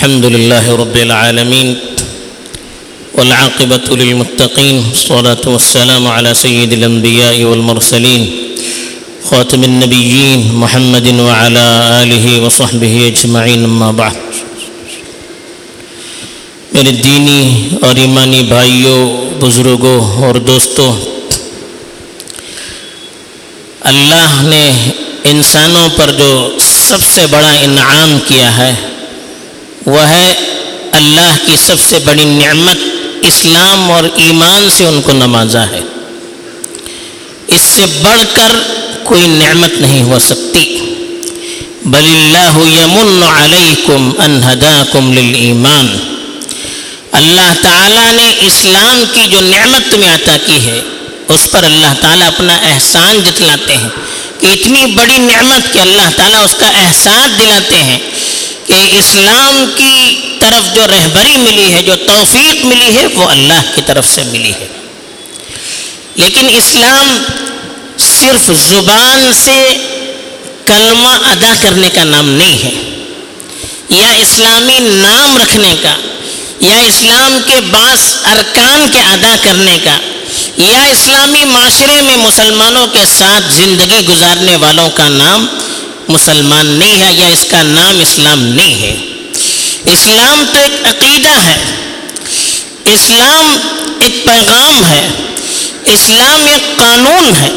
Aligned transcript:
الحمد 0.00 0.24
لله 0.24 0.64
رب 0.76 0.96
العالمين 0.96 1.68
والعاقبة 3.14 3.86
للمتقين 3.96 4.76
والصلاة 4.90 5.44
والسلام 5.46 6.06
على 6.06 6.34
سيد 6.34 6.72
الأنبياء 6.72 7.42
والمرسلين 7.44 8.22
خاتم 9.30 9.64
النبيين 9.64 10.54
محمد 10.54 11.06
وعلى 11.20 11.66
آله 12.02 12.26
وصحبه 12.40 12.94
أجمعين 13.06 13.64
أما 13.64 13.90
بعد. 13.92 14.16
میرے 16.72 16.92
دینی 17.04 17.68
اور 17.82 17.96
ایمانی 17.96 18.42
بھائیوں 18.48 19.00
بزرگوں 19.40 19.98
اور 20.24 20.34
دوستوں 20.34 20.92
اللہ 23.90 24.40
نے 24.44 24.64
انسانوں 25.30 25.88
پر 25.96 26.10
جو 26.18 26.30
سب 26.60 27.02
سے 27.14 27.26
بڑا 27.30 27.52
انعام 27.64 28.18
کیا 28.28 28.56
ہے 28.56 28.89
وہ 29.86 30.00
ہے 30.00 30.32
اللہ 30.92 31.36
کی 31.46 31.56
سب 31.56 31.76
سے 31.80 31.98
بڑی 31.98 32.24
نعمت، 32.24 32.76
اسلام 33.22 33.90
اور 33.90 34.04
ایمان 34.14 34.68
سے 34.70 34.84
ان 34.84 35.02
کو 35.02 35.12
نوازا 35.12 35.66
ہے۔ 35.66 35.80
اس 37.46 37.60
سے 37.60 37.86
بڑھ 38.02 38.20
کر 38.32 38.52
کوئی 39.04 39.26
نعمت 39.26 39.72
نہیں 39.72 40.02
ہو 40.02 40.18
سکتی۔ 40.18 40.94
بل 41.84 42.04
اللہ 42.04 42.58
یمن 42.58 43.22
علیکم 43.22 44.10
ان 44.18 44.42
ہداکم 44.52 45.12
للایمان۔ 45.12 45.86
اللہ 47.12 47.52
تعالیٰ 47.62 48.12
نے 48.12 48.34
اسلام 48.46 49.04
کی 49.12 49.26
جو 49.30 49.40
نعمت 49.40 49.90
تمہیں 49.90 50.14
عطا 50.14 50.36
کی 50.46 50.66
ہے، 50.66 50.80
اس 51.28 51.50
پر 51.50 51.64
اللہ 51.64 51.94
تعالیٰ 52.00 52.26
اپنا 52.26 52.54
احسان 52.54 53.20
جتلاتے 53.20 53.76
ہیں۔ 53.76 53.88
کہ 54.40 54.46
اتنی 54.46 54.86
بڑی 54.86 55.18
نعمت 55.18 55.72
کہ 55.72 55.78
اللہ 55.78 56.08
تعالیٰ 56.16 56.44
اس 56.44 56.54
کا 56.58 56.66
احساس 56.66 57.38
دلاتے 57.38 57.76
ہیں۔ 57.76 57.98
کہ 58.70 58.98
اسلام 58.98 59.64
کی 59.76 60.16
طرف 60.40 60.74
جو 60.74 60.86
رہبری 60.86 61.36
ملی 61.36 61.72
ہے، 61.74 61.82
جو 61.82 61.94
توفیق 61.96 62.64
ملی 62.64 62.96
ہے، 62.96 63.06
وہ 63.06 63.28
اللہ 63.30 63.62
کی 63.74 63.80
طرف 63.86 64.06
سے 64.08 64.22
ملی 64.22 64.52
ہے۔ 64.52 64.66
لیکن 66.16 66.48
اسلام 66.48 67.16
صرف 67.98 68.50
زبان 68.68 69.32
سے 69.44 69.58
کلمہ 70.64 71.14
ادا 71.30 71.52
کرنے 71.60 71.88
کا 71.94 72.04
نام 72.04 72.28
نہیں 72.28 72.58
ہے، 72.64 72.74
یا 73.88 74.10
اسلامی 74.10 74.78
نام 74.78 75.36
رکھنے 75.36 75.74
کا، 75.82 75.96
یا 76.60 76.78
اسلام 76.78 77.38
کے 77.46 77.60
بعض 77.70 77.98
ارکان 78.24 78.86
کے 78.92 79.00
ادا 79.00 79.34
کرنے 79.42 79.78
کا، 79.84 79.98
یا 80.56 80.84
اسلامی 80.84 81.44
معاشرے 81.44 82.00
میں 82.00 82.16
مسلمانوں 82.16 82.86
کے 82.86 83.04
ساتھ 83.18 83.52
زندگی 83.52 84.06
گزارنے 84.08 84.56
والوں 84.56 84.90
کا 84.90 85.08
نام 85.08 85.46
مسلمان 86.10 86.66
نہیں 86.66 87.02
ہے 87.02 87.12
یا 87.12 87.26
اس 87.26 87.46
کا 87.50 87.62
نام 87.62 88.00
اسلام 88.00 88.42
نہیں 88.42 88.74
ہے۔ 88.74 88.96
اسلام 89.84 90.44
تو 90.52 90.58
ایک 90.58 90.86
عقیدہ 90.86 91.28
ہے۔ 91.28 91.56
اسلام 92.84 93.56
ایک 94.00 94.24
پیغام 94.24 94.84
ہے۔ 94.84 95.08
اسلام 95.84 96.46
ایک 96.46 96.76
قانون 96.76 97.30
ہے۔ 97.40 97.50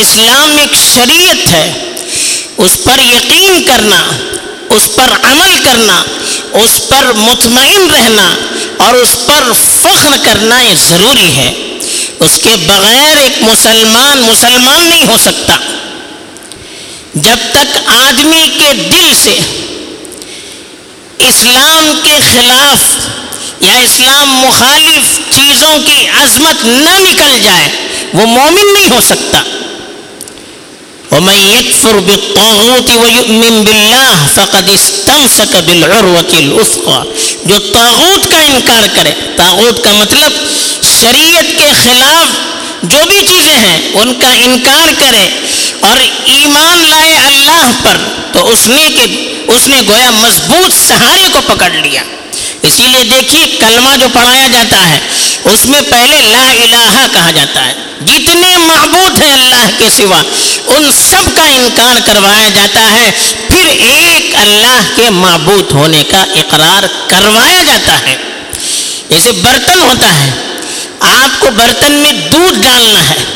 اسلام 0.00 0.56
ایک 0.56 0.76
شریعت 0.94 1.52
ہے۔ 1.52 1.72
اس 2.58 2.78
پر 2.84 2.98
یقین 2.98 3.64
کرنا، 3.64 4.10
اس 4.70 4.88
پر 4.94 5.12
عمل 5.22 5.54
کرنا، 5.64 6.02
اس 6.52 6.88
پر 6.88 7.12
مطمئن 7.12 7.90
رہنا 7.90 8.34
اور 8.76 8.94
اس 8.94 9.16
پر 9.26 9.52
فخر 9.82 10.16
کرنا 10.24 10.60
یہ 10.60 10.74
ضروری 10.88 11.36
ہے۔ 11.36 11.78
اس 12.20 12.40
کے 12.42 12.56
بغیر 12.66 13.16
ایک 13.16 13.42
مسلمان 13.42 14.18
مسلمان 14.18 14.86
نہیں 14.86 15.06
ہو 15.06 15.16
سکتا۔ 15.16 15.75
جب 17.16 17.36
تک 17.52 17.78
آدمی 17.86 18.48
کے 18.58 18.72
دل 18.74 19.12
سے 19.24 19.38
اسلام 21.18 22.00
کے 22.02 22.18
خلاف 22.32 22.78
یا 23.60 23.72
اسلام 23.72 24.28
مخالف 24.28 25.34
چیزوں 25.34 25.78
کی 25.86 26.06
عظمت 26.08 26.64
نہ 26.64 26.98
نکل 26.98 27.40
جائے، 27.42 27.68
وہ 28.14 28.26
مومن 28.26 28.74
نہیں 28.74 28.90
ہو 28.90 29.00
سکتا۔ 29.00 29.42
ومن 31.12 31.34
يكفر 31.34 31.98
بالطاغوت 31.98 32.90
ويؤمن 32.90 33.64
بالله 33.64 34.14
فقد 34.34 34.68
استمسك 34.68 35.56
بالعروة 35.56 36.38
الوثقى 36.38 37.02
جو 37.44 37.58
طاغوت 37.58 38.30
کا 38.30 38.38
انکار 38.38 38.86
کرے، 38.94 39.12
طاغوت 39.36 39.84
کا 39.84 39.92
مطلب 39.92 40.32
شریعت 41.00 41.58
کے 41.58 41.70
خلاف 41.82 42.26
جو 42.82 42.98
بھی 43.08 43.18
چیزیں 43.26 43.58
ہیں، 43.58 43.90
ان 43.94 44.14
کا 44.14 44.28
انکار 44.28 44.88
کرے 44.98 45.28
اور 45.86 45.96
ایمان 46.24 46.78
لائے 46.90 47.16
اللہ 47.16 47.70
پر 47.82 47.96
تو 48.32 48.50
اس 48.50 48.66
نے 48.66 48.88
کہ 48.88 49.34
اس 49.48 49.68
نے 49.68 49.76
گویا 49.88 50.10
مضبوط 50.10 50.88
سہارے 50.88 51.26
کو 51.32 51.40
پکڑ 51.46 51.70
لیا۔ 51.70 52.02
اسی 52.62 52.82
لیے 52.82 53.04
دیکھیے 53.04 53.56
کلمہ 53.60 53.96
جو 53.96 54.06
پڑھایا 54.12 54.46
جاتا 54.52 54.88
ہے، 54.88 54.98
اس 55.44 55.66
میں 55.66 55.80
پہلے 55.90 56.20
لا 56.22 56.50
الہ 56.50 57.06
کہا 57.12 57.30
جاتا 57.30 57.66
ہے۔ 57.66 57.74
جتنے 58.00 58.56
معبود 58.56 59.22
ہیں 59.22 59.32
اللہ 59.32 59.70
کے 59.78 59.88
سوا، 59.96 60.22
ان 60.66 60.92
سب 60.92 61.36
کا 61.36 61.42
انکار 61.42 61.96
کروایا 62.06 62.48
جاتا 62.54 62.92
ہے۔ 62.92 63.10
پھر 63.48 63.66
ایک 63.66 64.36
اللہ 64.36 64.82
کے 64.96 65.10
معبود 65.10 65.72
ہونے 65.72 66.04
کا 66.10 66.22
اقرار 66.22 66.82
کروایا 67.08 67.62
جاتا 67.66 67.98
ہے۔ 68.00 68.16
جیسے 69.08 69.32
برتن 69.32 69.80
ہوتا 69.80 70.14
ہے۔ 70.14 70.30
آپ 71.00 71.40
کو 71.40 71.48
برتن 71.50 71.92
میں 71.92 72.12
دودھ 72.12 72.60
ڈالنا 72.60 73.10
ہے۔ 73.10 73.35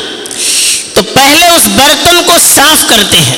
تو 0.93 1.01
پہلے 1.03 1.47
اس 1.47 1.67
برتن 1.67 2.23
کو 2.25 2.33
صاف 2.55 2.89
کرتے 2.89 3.17
ہیں۔ 3.17 3.37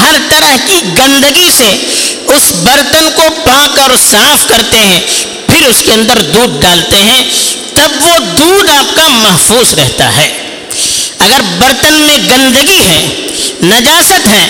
ہر 0.00 0.14
طرح 0.28 0.56
کی 0.66 0.80
گندگی 0.98 1.50
سے 1.56 1.86
اس 2.26 2.52
برتن 2.52 3.08
کو 3.16 3.22
پاک 3.44 3.78
اور 3.78 3.90
صاف 4.10 4.48
کرتے 4.48 4.76
ہیں۔ 4.76 5.00
پھر 5.46 5.68
اس 5.68 5.82
کے 5.86 5.92
اندر 5.92 6.22
دودھ 6.22 6.60
ڈالتے 6.60 6.96
ہیں۔ 6.96 7.24
تب 7.74 7.90
وہ 8.00 8.18
دودھ 8.18 8.70
آپ 8.70 8.96
کا 8.96 9.08
محفوظ 9.08 9.74
رہتا 9.74 10.16
ہے۔ 10.16 10.32
اگر 11.18 11.40
برتن 11.58 11.94
میں 11.94 12.18
گندگی 12.18 12.78
ہے، 12.78 13.06
نجاست 13.62 14.26
ہے، 14.26 14.48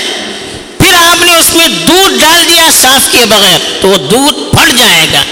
پھر 0.79 0.95
آپ 0.95 1.25
نے 1.25 1.37
اس 1.37 1.55
میں 1.55 1.69
دودھ 1.69 2.21
ڈال 2.21 2.45
دیا 2.49 2.71
صاف 2.83 3.13
کیے 3.13 3.27
بغیر، 3.27 3.59
تو 3.81 3.89
وہ 3.89 3.97
دودھ 3.97 4.57
پھٹ 4.57 4.79
جائے 4.79 5.07
گا۔ 5.13 5.23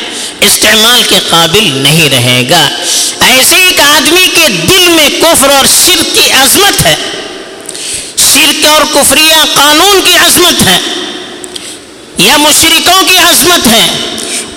استعمال 0.41 1.03
کے 1.03 1.17
قابل 1.31 1.65
نہیں 1.65 2.11
رہے 2.11 2.43
گا۔ 2.51 2.69
ایسے 3.29 3.57
ایک 3.57 3.81
آدمی 3.81 4.27
کے 4.35 4.49
دل 4.49 4.89
میں 4.89 5.09
کفر 5.09 5.51
اور 5.51 5.65
شرک 5.67 6.15
کی 6.15 6.33
عظمت 6.33 6.87
ہے۔ 6.87 6.97
شرک 8.17 8.65
اور 8.65 8.83
کفریہ 8.95 9.45
قانون 9.55 10.01
کی 10.05 10.17
عظمت 10.17 10.67
ہے۔ 10.67 10.81
یا 12.19 12.37
مشرکوں 12.37 13.03
کی 13.09 13.17
عظمت 13.19 13.67
ہے۔ 13.67 13.87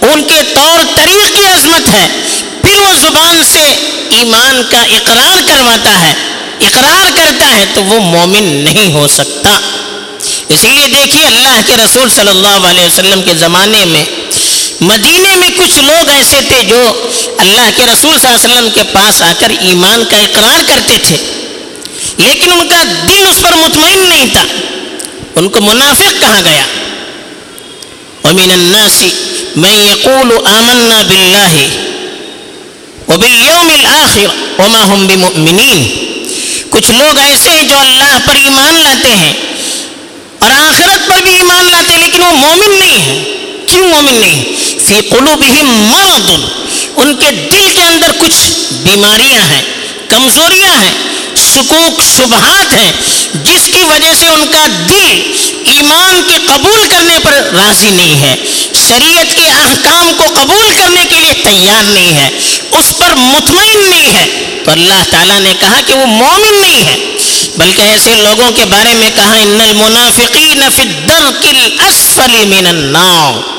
ان 0.01 0.23
کے 0.23 0.41
طور 0.53 0.85
طریق 0.95 1.37
کی 1.37 1.45
عظمت 1.45 1.87
ہے۔ 1.93 2.07
پھر 2.61 2.79
وہ 2.79 2.93
زبان 3.01 3.43
سے 3.51 3.63
ایمان 4.09 4.61
کا 4.71 4.81
اقرار 4.81 5.41
کرواتا 5.47 6.01
ہے۔ 6.01 6.13
اقرار 6.61 7.11
کرتا 7.15 7.57
ہے 7.57 7.65
تو 7.73 7.83
وہ 7.83 7.99
مومن 7.99 8.43
نہیں 8.43 8.93
ہو 8.93 9.07
سکتا۔ 9.07 9.59
اسی 10.49 10.67
لیے 10.67 10.87
دیکھیے 10.87 11.25
اللہ 11.25 11.61
کے 11.65 11.77
رسول 11.77 12.09
صلی 12.09 12.29
اللہ 12.29 12.67
علیہ 12.67 12.85
وسلم 12.85 13.21
کے 13.21 13.33
زمانے 13.33 13.85
میں 13.85 14.05
مدینے 14.87 15.35
میں 15.35 15.49
کچھ 15.57 15.77
لوگ 15.79 16.09
ایسے 16.09 16.39
تھے 16.47 16.61
جو 16.63 16.81
اللہ 17.37 17.69
کے 17.75 17.83
رسول 17.83 18.19
صلی 18.19 18.27
اللہ 18.27 18.35
علیہ 18.35 18.45
وسلم 18.45 18.69
کے 18.73 18.83
پاس 18.91 19.21
آ 19.21 19.31
کر 19.39 19.49
ایمان 19.59 20.03
کا 20.09 20.17
اقرار 20.17 20.63
کرتے 20.67 20.97
تھے، 21.07 21.17
لیکن 22.17 22.51
ان 22.51 22.67
کا 22.67 22.83
دل 22.83 23.25
اس 23.29 23.41
پر 23.41 23.53
مطمئن 23.55 23.99
نہیں 24.09 24.27
تھا۔ 24.31 24.43
ان 25.35 25.49
کو 25.49 25.61
منافق 25.61 26.19
کہا 26.19 26.41
گیا۔ 26.45 26.65
ومن 28.23 28.51
الناس 28.51 29.01
من 29.55 29.69
يقول 29.69 30.31
آمنا 30.47 31.01
بالله 31.01 31.65
وباليوم 33.07 33.69
الآخر 33.73 34.27
وما 34.59 34.83
هم 34.85 35.07
بمؤمنين۔ 35.07 35.87
کچھ 36.69 36.91
لوگ 36.91 37.17
ایسے 37.17 37.49
ہیں 37.49 37.63
جو 37.63 37.77
اللہ 37.79 38.17
پر 38.25 38.35
ایمان 38.35 38.73
لاتے 38.83 39.15
ہیں 39.15 39.33
اور 40.39 40.51
آخرت 40.51 41.07
پر 41.09 41.21
بھی 41.23 41.33
ایمان 41.33 41.65
لاتے 41.71 41.93
ہیں، 41.93 41.99
لیکن 41.99 42.21
وہ 42.21 42.31
مومن 42.31 42.79
نہیں 42.79 42.99
ہے 43.05 43.34
کیوں 43.75 43.87
مومن 43.87 44.13
نہیں، 44.13 44.43
فی 44.85 45.01
قلوبہم 45.09 45.91
مرض۔ 45.91 46.29
ان 46.95 47.15
کے 47.15 47.31
دل 47.31 47.69
کے 47.75 47.81
اندر 47.81 48.11
کچھ 48.19 48.37
بیماریاں 48.71 49.41
ہیں، 49.41 49.61
کمزوریاں 50.09 50.75
ہیں، 50.75 50.93
سکوک، 51.53 52.01
شبہات 52.17 52.73
ہیں، 52.73 52.91
جس 53.33 53.65
کی 53.65 53.83
وجہ 53.83 54.13
سے 54.19 54.27
ان 54.27 54.47
کا 54.51 54.65
دل 54.89 55.31
ایمان 55.65 56.21
کے 56.27 56.35
قبول 56.45 56.87
کرنے 56.89 57.17
پر 57.23 57.31
راضی 57.31 57.89
نہیں 57.89 58.21
ہے۔ 58.21 58.35
شریعت 58.87 59.35
کے 59.35 59.45
احکام 59.45 60.11
کو 60.17 60.23
قبول 60.33 60.69
کرنے 60.77 61.03
کے 61.09 61.19
لیے 61.19 61.33
تیار 61.33 61.83
نہیں 61.83 62.13
ہے، 62.13 62.29
اس 62.71 62.97
پر 62.97 63.13
مطمئن 63.15 63.89
نہیں 63.89 64.13
ہے۔ 64.13 64.61
تو 64.65 64.71
اللہ 64.71 65.03
تعالیٰ 65.11 65.39
نے 65.39 65.53
کہا 65.59 65.81
کہ 65.85 65.93
وہ 65.93 66.05
مومن 66.05 66.61
نہیں 66.61 66.81
ہے، 66.81 66.97
بلکہ 67.57 67.81
ایسے 67.81 68.15
لوگوں 68.15 68.51
کے 68.51 68.65
بارے 68.65 68.93
میں 68.93 69.09
کہا، 69.15 69.33
ان 69.33 69.61
المنافقین 69.61 70.63
فی 70.75 70.81
الدرک 70.81 71.45
الاسفل 71.45 72.45
من 72.45 72.67
النار۔ 72.67 73.54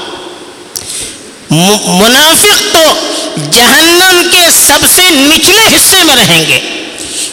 منافق 1.50 2.62
تو 2.72 3.10
جہنم 3.52 4.28
کے 4.30 4.44
سب 4.66 4.78
سے 4.94 5.02
نچلے 5.10 5.76
حصے 5.76 6.02
میں 6.04 6.16
رہیں 6.16 6.46
گے۔ 6.46 6.60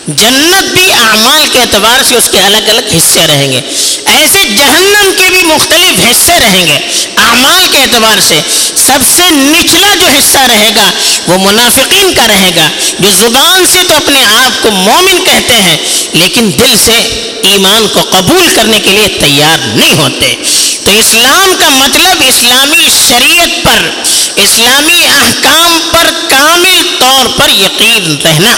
جنت 0.08 0.64
بھی 0.74 0.92
اعمال 0.92 1.48
کے 1.52 1.60
اعتبار 1.60 2.04
سے 2.04 2.16
اس 2.16 2.30
کے 2.32 2.40
الگ 2.40 2.70
الگ 2.70 2.96
حصے 2.98 3.28
رہیں 3.28 3.52
گے۔ 3.52 3.62
ایسے 4.06 4.50
جہنم 4.58 5.12
کے 5.18 5.30
بھی 5.30 5.42
مختلف 5.42 6.06
حصے 6.12 6.40
رہیں 6.40 6.66
گے۔ 6.66 6.80
اعمال 7.18 7.66
کے 7.72 7.78
اعتبار 7.78 8.20
سے 8.20 8.40
سب 8.76 9.00
سے 9.16 9.24
نچلا 9.30 9.96
جو 10.02 10.08
حصہ 10.08 10.38
رہے 10.38 10.70
گا 10.76 10.92
وہ 11.28 11.38
منافقین 11.38 12.14
کا 12.16 12.28
رہے 12.28 12.52
گا۔ 12.56 12.70
جو 13.00 13.10
زبان 13.12 13.66
سے 13.72 13.80
تو 13.88 13.96
اپنے 13.96 14.24
آپ 14.24 14.64
کو 14.64 14.72
مومن 14.72 15.26
کہتے 15.26 15.54
ہیں، 15.54 15.78
لیکن 16.14 16.52
دل 16.60 16.76
سے 16.86 16.98
ایمان 17.44 17.88
کو 17.94 18.00
قبول 18.02 18.48
کرنے 18.56 18.80
کے 18.80 18.90
لیے 18.90 19.08
تیار 19.08 19.58
نہیں 19.76 19.94
ہوتے۔ 19.94 20.36
تو 20.84 20.92
اسلام 20.92 21.54
کا 21.60 21.70
مطلب 21.70 22.24
اسلامی 22.28 22.88
شریعت 23.08 23.64
پر، 23.64 23.90
اسلامی 24.36 25.06
احکام 25.06 25.80
پر 25.92 26.10
کامل 26.30 26.82
طور 27.00 27.26
پر 27.38 27.50
یقین 27.50 28.16
رہنا۔ 28.24 28.58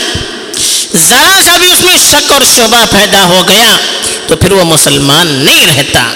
ذرا 0.94 1.42
سا 1.46 1.58
بھی 1.58 1.72
اس 1.72 1.82
میں 1.82 1.98
شک 1.98 2.32
اور 2.32 2.42
شبہ 2.56 2.86
پیدا 2.92 3.24
ہو 3.24 3.44
گیا 3.48 3.78
تو 4.28 4.36
پھر 4.36 4.52
وہ 4.52 4.64
مسلمان 4.64 5.28
نہیں 5.28 5.66
رہتا۔ 5.68 6.12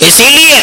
اسی 0.00 0.28
لیے 0.30 0.54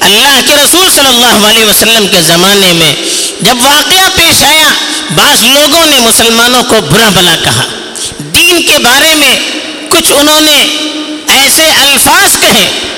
اللہ 0.00 0.40
کے 0.46 0.54
رسول 0.54 0.90
صلی 0.90 1.08
اللہ 1.08 1.46
علیہ 1.46 1.64
وسلم 1.64 2.06
کے 2.06 2.20
زمانے 2.22 2.72
میں 2.72 2.94
جب 3.40 3.56
واقعہ 3.62 4.08
پیش 4.14 4.42
آیا، 4.42 4.68
بعض 5.10 5.42
لوگوں 5.42 5.86
نے 5.86 6.00
مسلمانوں 6.00 6.62
کو 6.62 6.80
برا 6.80 7.08
بلا 7.08 7.36
کہا۔ 7.44 7.64
دین 8.18 8.62
کے 8.62 8.78
بارے 8.78 9.14
میں 9.14 9.38
کچھ 9.88 10.12
انہوں 10.12 10.40
نے 10.40 10.58
ایسے 11.28 11.64
الفاظ 11.80 12.36
کہے 12.40 12.93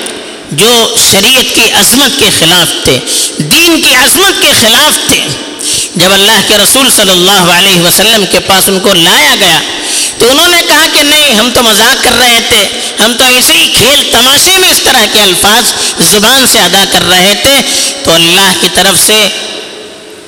جو 0.51 0.95
شریعت 1.11 1.55
کی 1.55 1.71
عظمت 1.71 2.19
کے 2.19 2.25
خلاف 2.39 2.83
تھے، 2.83 2.99
دین 3.37 3.81
کی 3.81 3.95
عظمت 3.95 4.41
کے 4.41 4.51
خلاف 4.61 5.07
تھے۔ 5.07 5.27
جب 5.95 6.13
اللہ 6.13 6.41
کے 6.47 6.57
رسول 6.57 6.91
صلی 6.95 7.11
اللہ 7.11 7.51
علیہ 7.51 7.81
وسلم 7.81 8.25
کے 8.31 8.39
پاس 8.39 8.69
ان 8.69 8.79
کو 8.79 8.93
لایا 8.93 9.35
گیا، 9.39 9.59
تو 10.17 10.31
انہوں 10.31 10.47
نے 10.47 10.57
کہا 10.67 10.85
کہ 10.93 11.03
نہیں، 11.03 11.35
ہم 11.35 11.49
تو 11.53 11.63
مذاق 11.63 12.03
کر 12.03 12.11
رہے 12.19 12.39
تھے، 12.49 12.67
ہم 12.99 13.13
تو 13.17 13.23
ایسے 13.23 13.53
ہی 13.53 13.73
کھیل 13.77 14.09
تماشے 14.11 14.57
میں 14.57 14.69
اس 14.69 14.79
طرح 14.83 15.05
کے 15.13 15.21
الفاظ 15.21 15.73
زبان 15.99 16.45
سے 16.51 16.59
ادا 16.59 16.85
کر 16.91 17.09
رہے 17.09 17.33
تھے۔ 17.41 17.55
تو 18.03 18.11
اللہ 18.11 18.51
کی 18.61 18.67
طرف 18.73 19.05
سے 19.05 19.27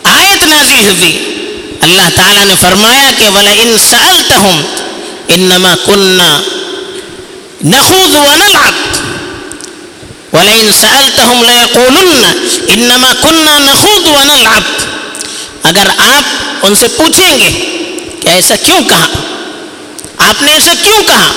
آیت 0.03 0.43
نازل 0.43 0.89
ہوئی۔ 0.89 1.35
اللہ 1.81 2.09
تعالیٰ 2.15 2.45
نے 2.45 2.53
فرمایا 2.61 3.11
کہ 3.17 3.29
ولا 3.29 3.51
ان 3.51 3.77
سألتهم 3.89 4.61
انما 5.27 5.75
كنا 5.85 6.41
نخوض 7.63 8.15
ونلعب۔ 8.15 8.88
ولا 10.33 10.71
سألتهم 10.81 11.43
ليقولن 11.43 12.25
انما 12.67 13.13
كنا 13.21 13.59
نخوض 13.59 14.07
ونلعب. 14.07 14.61
اگر 15.63 15.87
آپ 15.97 16.23
ان 16.65 16.75
سے 16.75 16.87
پوچھیں 16.87 17.37
گے 17.37 17.49
کہ 18.21 18.27
ایسا 18.27 18.55
کیوں 18.55 18.83
کہا؟ 18.89 19.07
آپ 20.17 20.41
نے 20.41 20.53
ایسا 20.53 20.73
کیوں 20.83 21.03
کہا؟ 21.07 21.31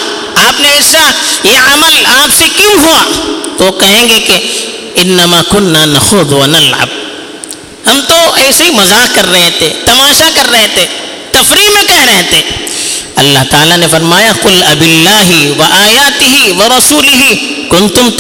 آپ 0.49 0.61
نے 0.61 0.69
ایسا 0.69 1.11
یہ 1.45 1.59
عمل 1.59 2.07
آپ 2.07 2.29
سے 2.39 2.45
کیوں 2.57 2.73
ہوا؟ 2.73 3.31
تو 3.59 3.73
کہیں 3.73 4.09
گے 4.09 4.21
کہ 4.21 4.67
انما 4.95 5.43
کننا 5.51 5.85
نخوض 5.85 6.33
ونلعب۔ 6.33 6.89
ہم 7.87 8.01
تو 8.09 8.35
ایسے 8.35 8.65
ہی 8.65 8.71
مذاق 8.71 9.15
کر 9.15 9.27
رہے 9.31 9.51
تھے، 9.59 9.73
تماشا 9.85 10.31
کر 10.35 10.51
رہے 10.51 10.67
تھے۔ 10.75 10.87
تفریح 11.43 11.69
میں 11.69 11.83
کہہ 11.83 12.05
رہے 12.05 12.23
تھے۔ 12.31 12.43
اللہ 13.17 13.39
تعالیٰ 13.51 13.77
نے 13.77 13.87
فرمایا، 13.91 14.33
قل 14.43 14.63
اب 14.67 14.81
اللہ 14.81 15.59
و 15.59 15.63
آیاتی 15.71 16.53
و 16.59 16.69
رسولی 16.79 17.35
کن 17.71 17.89
تم 17.89 18.11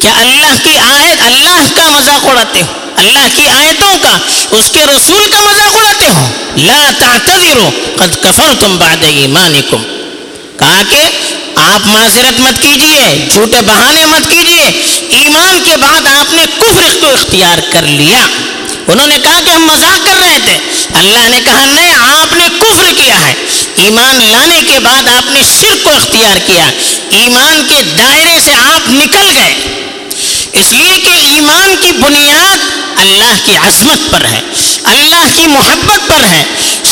کیا 0.00 0.10
اللہ 0.16 0.54
کی 0.64 0.78
آیت، 0.78 1.22
اللہ 1.22 1.62
کا 1.76 1.88
مذاق 1.90 2.26
اڑاتے 2.26 2.60
ہو؟ 2.62 2.72
اللہ 2.96 3.28
کی 3.36 3.48
آیتوں 3.48 3.94
کا، 4.02 4.18
اس 4.50 4.70
کے 4.72 4.80
رسول 4.80 5.30
کا 5.30 5.40
مذاق 5.40 5.76
اڑاتے 5.76 6.06
ہو؟ 6.06 6.30
لا 6.56 6.90
تعتذروا 6.98 7.70
قد 7.96 8.22
کفرتم 8.22 8.78
بعد 8.78 8.96
ایمانکم 9.00 9.82
کہا 10.56 10.82
کہ 10.90 11.02
آپ 11.56 11.86
معذرت 11.86 12.40
مت 12.40 12.62
کیجیے، 12.62 13.28
جھوٹے 13.32 13.60
بہانے 13.66 14.06
مت 14.06 14.30
کیجیے۔ 14.30 14.82
ایمان 15.08 15.58
کے 15.64 15.76
بعد 15.76 16.06
آپ 16.06 16.32
نے 16.32 16.42
کفر 16.58 16.98
کو 17.00 17.06
اختیار 17.06 17.58
کر 17.72 17.82
لیا۔ 17.82 18.26
انہوں 18.88 19.06
نے 19.06 19.16
کہا 19.22 19.40
کہ 19.44 19.50
ہم 19.50 19.62
مذاق 19.62 20.06
کر 20.06 20.14
رہے 20.18 20.38
تھے۔ 20.44 20.58
اللہ 20.94 21.28
نے 21.28 21.40
کہا، 21.44 21.64
نہیں، 21.64 21.94
آپ 21.94 22.32
نے 22.32 22.44
کفر 22.60 22.92
کیا 22.96 23.28
ہے۔ 23.28 23.34
ایمان 23.76 24.24
لانے 24.24 24.60
کے 24.72 24.78
بعد 24.78 25.08
آپ 25.08 25.30
نے 25.30 25.40
شرک 25.60 25.84
کو 25.84 25.90
اختیار 25.90 26.36
کیا۔ 26.46 26.64
ایمان 27.10 27.66
کے 27.68 27.82
دائرے 27.98 28.40
سے 28.44 28.52
آپ 28.52 28.88
نکل 28.88 29.30
گئے۔ 29.34 29.82
اس 30.52 30.72
لیے 30.72 30.98
کہ 31.04 31.08
ایمان 31.08 31.74
کی 31.80 31.92
بنیاد 31.92 32.58
اللہ 32.96 33.34
کی 33.44 33.56
عظمت 33.56 34.12
پر 34.12 34.24
ہے۔ 34.24 34.40
اللہ 34.84 35.26
کی 35.34 35.46
محبت 35.46 36.08
پر 36.08 36.24
ہے۔ 36.24 36.44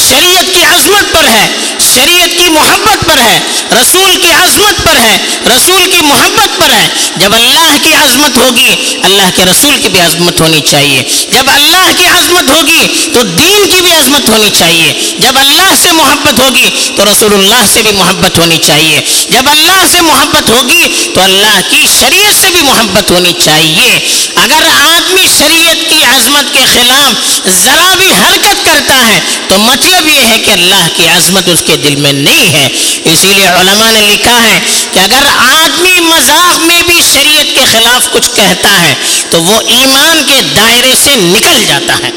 شریعت 0.09 0.55
کی 0.55 0.63
عظمت 0.65 1.13
پر 1.13 1.25
ہے، 1.25 1.47
شریعت 1.95 2.39
کی 2.39 2.49
محبت 2.49 3.05
پر 3.07 3.19
ہے، 3.19 3.41
رسول 3.83 4.17
کی 4.23 4.33
عظمت 4.33 4.85
پر 4.85 4.97
ہے، 4.97 5.19
رسول 5.57 5.91
کی 5.91 6.01
محبت 6.01 6.59
پر 6.59 6.71
ہے۔ 6.73 6.89
جب 7.17 7.35
اللہ 7.35 7.77
کی 7.83 7.95
عظمت 7.95 8.37
ہوگی، 8.37 8.99
اللہ 9.03 9.31
کے 9.37 9.45
رسول 9.45 9.77
کی 9.83 9.89
بھی 9.89 10.01
عظمت 10.01 10.41
ہونی 10.41 10.61
چاہیے۔ 10.61 11.03
جب 11.33 11.45
اللہ 11.55 11.91
کی 11.99 12.07
عظمت 12.07 12.51
ہوگی، 12.51 13.11
تو 13.13 13.23
دین 13.23 13.71
کی 13.71 13.81
بھی 13.81 13.93
عظمت 13.93 14.29
ہونی 14.29 14.51
چاہیے۔ 14.59 15.17
جب 15.19 15.39
اللہ 15.39 15.75
سے 15.83 15.93
محبت 15.93 16.41
ہوگی، 16.41 16.93
تو 16.97 17.05
رسول 17.05 17.35
اللہ 17.35 17.67
سے 17.73 17.83
بھی 17.83 17.91
محبت 17.91 18.39
ہونی 18.39 18.59
چاہیے۔ 18.59 19.01
جب 19.31 19.49
اللہ 19.51 19.87
سے 19.93 20.01
محبت 20.01 20.51
ہوگی، 20.51 21.11
تو 21.15 21.21
اللہ 21.21 21.61
کی 21.71 21.87
شریعت 22.01 22.41
سے 22.41 22.51
بھی 22.51 22.61
محبت 22.63 23.11
ہونی 23.11 23.33
چاہیے۔ 23.33 24.09
اگر 24.37 24.63
آدمی 24.81 25.27
شریعت 25.39 25.91
کی 25.91 26.05
عظمت 26.05 26.53
کے 26.53 26.65
خلاف 26.73 27.39
ذرا 27.65 27.95
بھی 27.99 28.07
حرکت 28.07 28.65
کرتا 28.65 29.07
ہے، 29.07 29.21
تو 29.49 29.59
مطلب 29.95 30.09
یہ 30.09 30.21
ہے 30.21 30.39
کہ 30.39 30.51
اللہ 30.51 30.89
کی 30.97 31.09
عظمت 31.09 31.49
اس 31.49 31.63
کے 31.67 31.77
دل 31.77 31.95
میں 31.97 32.13
نہیں 32.13 32.49
ہے۔ 32.53 32.69
اسی 33.05 33.27
لیے 33.27 33.47
علماء 33.47 33.91
نے 33.91 34.01
لکھا 34.01 34.43
ہے 34.43 34.61
کہ 34.93 34.99
اگر 34.99 35.27
آدمی 35.37 36.01
مذاق 36.01 36.59
میں 36.59 36.83
بھی 36.87 37.01
شریعت 37.13 37.55
کے 37.55 37.61
خلاف 37.73 38.13
کچھ 38.13 38.31
کہتا 38.35 38.83
ہے 38.83 38.95
تو 39.31 39.43
وہ 39.43 39.61
ایمان 39.61 40.23
کے 40.29 40.41
دائرے 40.57 40.93
سے 41.05 41.11
نکل 41.15 41.65
جاتا 41.67 41.95
ہے۔ 41.95 42.11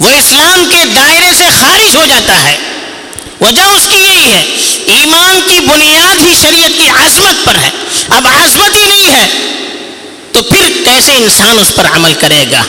وہ 0.00 0.08
اسلام 0.08 0.64
کے 0.70 0.84
دائرے 0.94 1.30
سے 1.36 1.44
خارج 1.60 1.96
ہو 1.96 2.04
جاتا 2.08 2.42
ہے۔ 2.44 2.56
وجہ 3.40 3.62
اس 3.62 3.82
کی 3.90 3.98
یہی 3.98 4.32
ہے، 4.32 4.44
ایمان 4.86 5.40
کی 5.48 5.58
بنیاد 5.60 6.26
ہی 6.26 6.34
شریعت 6.42 6.78
کی 6.78 6.88
عظمت 6.88 7.44
پر 7.44 7.54
ہے۔ 7.54 7.70
اب 8.08 8.28
عظمت 8.28 8.76
ہی 8.76 8.84
نہیں 8.84 9.12
ہے 9.12 9.28
تو 10.32 10.42
پھر 10.42 10.72
کیسے 10.84 11.12
انسان 11.12 11.58
اس 11.58 11.74
پر 11.74 11.86
عمل 11.86 12.14
کرے 12.14 12.44
گا؟ 12.52 12.62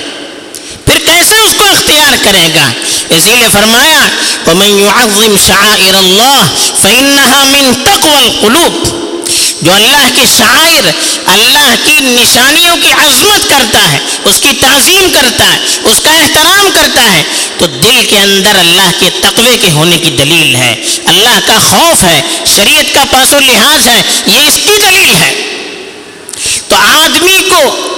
پھر 0.86 1.00
کیسے 1.06 1.36
اس 1.36 1.54
کو 1.58 1.64
اختیار 1.64 2.14
کرے 2.24 2.48
گا؟ 2.56 2.72
اسی 3.10 3.36
لیے 3.36 3.48
فرمایا، 3.52 4.08
وَمَن 4.48 4.80
يُعَظِّمْ 4.80 5.38
شَعَائِرَ 5.48 5.98
اللَّهِ 5.98 6.48
فَإِنَّهَا 6.82 7.44
مِن 7.44 7.84
تَقْوَى 7.84 8.26
الْقُلُوبِ 8.26 9.08
جو 9.62 9.74
اللہ 9.74 10.10
کی 10.16 10.22
شاعر 10.38 10.92
اللہ 11.26 11.76
کی 11.86 11.96
نشانیوں 12.00 12.76
کی 12.84 12.92
عظمت 12.92 13.50
کرتا 13.50 13.92
ہے، 13.92 14.00
اس 14.24 14.40
کی 14.40 14.50
تعظیم 14.60 15.08
کرتا 15.14 15.54
ہے، 15.54 15.58
اس 15.84 16.02
کا 16.04 16.12
احترام 16.12 16.70
کرتا 16.74 17.14
ہے، 17.14 17.24
تو 17.58 17.66
دل 17.66 18.06
کے 18.10 18.18
اندر 18.18 18.56
اللہ 18.60 18.92
کے 19.00 19.10
تقوی 19.22 19.58
کے 19.62 19.72
ہونے 19.72 19.98
کی 19.98 20.10
دلیل 20.10 20.56
ہے، 20.56 20.84
اللہ 21.06 21.40
کا 21.46 21.60
خوف 21.60 22.04
ہے، 22.04 22.22
شریعت 22.56 22.94
کا 22.94 23.04
پاس 23.12 23.34
و 23.34 23.40
لحاظ 23.40 23.88
ہے، 23.88 24.02
یہ 24.26 24.40
اس 24.48 24.56
کی 24.56 24.72
دلیل 24.90 25.16
ہے۔ 25.16 25.36
تو 26.68 26.76
آدمی 26.76 27.38
کو 27.50 27.92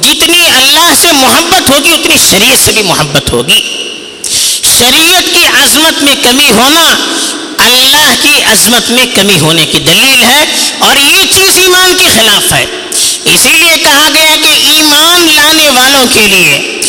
جتنی 0.00 0.46
اللہ 0.56 0.94
سے 1.00 1.12
محبت 1.12 1.70
ہوگی، 1.70 1.92
اتنی 1.92 2.16
شریعت 2.30 2.64
سے 2.64 2.72
بھی 2.72 2.82
محبت 2.82 3.30
ہوگی۔ 3.32 3.75
شریعت 4.78 5.34
کی 5.34 5.44
عظمت 5.62 6.02
میں 6.02 6.14
کمی 6.22 6.50
ہونا، 6.50 6.84
اللہ 7.58 8.14
کی 8.22 8.42
عظمت 8.52 8.90
میں 8.90 9.06
کمی 9.14 9.38
ہونے 9.40 9.66
کی 9.66 9.78
دلیل 9.78 10.24
ہے 10.24 10.44
اور 10.78 10.96
یہ 10.96 11.22
چیز 11.34 11.58
ایمان 11.58 11.94
کے 11.98 12.08
خلاف 12.14 12.52
ہے۔ 12.52 12.64
اسی 13.24 13.48
لیے 13.48 13.76
کہا 13.82 14.08
گیا 14.14 14.36
کہ 14.42 14.52
ایمان 14.70 15.28
لانے 15.34 15.68
والوں 15.68 16.04
کے 16.12 16.26
لیے 16.26 16.80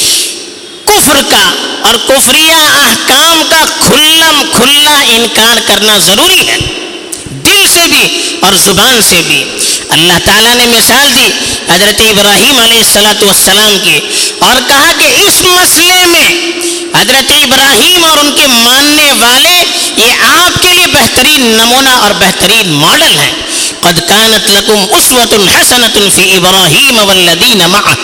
کفر 0.85 1.21
کا 1.29 1.45
اور 1.81 1.95
کفریہ 2.07 2.53
احکام 2.53 3.43
کا 3.49 3.63
کھلم 3.79 4.41
کھلا 4.53 4.99
انکار 5.07 5.57
کرنا 5.67 5.97
ضروری 5.97 6.47
ہے۔ 6.47 6.57
بھی 7.89 8.37
اور 8.41 8.53
زبان 8.53 9.01
سے 9.09 9.21
بھی۔ 9.27 9.43
اللہ 9.89 10.17
تعالیٰ 10.25 10.55
نے 10.55 10.65
مثال 10.65 11.09
دی 11.15 11.27
حضرت 11.69 12.01
ابراہیم 12.01 12.59
علیہ 12.59 12.77
السلاۃ 12.77 13.23
والسلام 13.23 13.77
کی 13.83 13.99
اور 14.39 14.55
کہا 14.67 14.91
کہ 14.97 15.07
اس 15.27 15.41
مسئلے 15.41 16.05
میں 16.05 16.27
حضرت 16.95 17.31
ابراہیم 17.43 18.05
اور 18.05 18.17
ان 18.17 18.31
کے 18.35 18.47
ماننے 18.47 19.11
والے 19.19 19.63
یہ 19.97 20.11
آپ 20.25 20.61
کے 20.61 20.73
لیے 20.73 20.87
بہترین 20.87 21.41
نمونہ 21.41 21.89
اور 21.89 22.11
بہترین 22.11 22.71
ماڈل 22.73 23.19
ہیں۔ 23.19 23.31
قد 23.81 23.99
كانت 24.07 24.47
لكم 24.47 24.79
اسوة 24.91 25.33
حسنة 25.55 26.09
في 26.15 26.35
ابراہیم 26.37 26.97
والذین 27.07 27.57
معه 27.57 27.95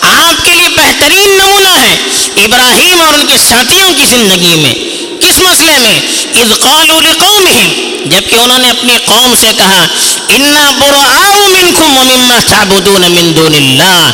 آپ 0.00 0.44
کے 0.44 0.54
لیے 0.54 0.68
بہترین 0.68 1.28
نمونہ 1.28 1.68
ہے 1.68 1.96
ابراہیم 2.44 3.00
اور 3.00 3.14
ان 3.14 3.26
کے 3.26 3.36
ساتھیوں 3.48 3.90
کی 3.96 4.04
زندگی 4.04 4.54
میں۔ 4.54 4.95
کس 5.20 5.38
مسئلے 5.38 5.78
میں، 5.78 6.00
اذ 6.34 6.52
قالوا 6.60 7.00
لقومهم 7.00 7.70
جبکہ 8.04 8.36
انہوں 8.36 8.58
نے 8.58 8.70
اپنی 8.70 8.92
قوم 9.04 9.34
سے 9.40 9.50
کہا، 9.56 9.86
انا 10.28 10.70
براء 10.80 11.48
منکم 11.48 11.96
ومما 11.96 12.38
تعبدون 12.46 13.00
من 13.00 13.32
دون 13.36 13.54
اللہ 13.54 14.10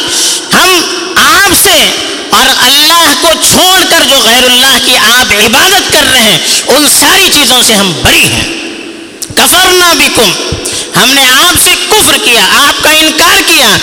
ہم 0.53 0.81
آپ 1.15 1.53
سے 1.63 1.91
اور 2.31 2.47
اللہ 2.59 3.13
کو 3.21 3.29
چھوڑ 3.51 3.85
کر 3.91 4.03
جو 4.11 4.17
غیر 4.25 4.45
اللہ 4.45 4.79
کی 4.85 4.97
آپ 4.97 5.33
عبادت 5.33 5.93
کر 5.93 6.13
رہے 6.13 6.23
ہیں، 6.23 6.39
ان 6.67 6.89
ساری 7.01 7.29
چیزوں 7.33 7.63
سے 7.67 7.75
ہم 7.75 7.93
بری 8.03 8.25
ہیں۔ 8.25 8.45
کفرنا 9.35 9.93
بکم 9.93 10.33
ہم 11.03 11.09
نے 11.13 11.23
آپ 11.23 11.55
سے 11.65 11.71
کفر 11.91 12.17
کیا، 12.25 12.47
آپ 12.69 12.83
کا 12.83 12.91
انکار 12.91 13.43
کیا۔ 13.47 13.77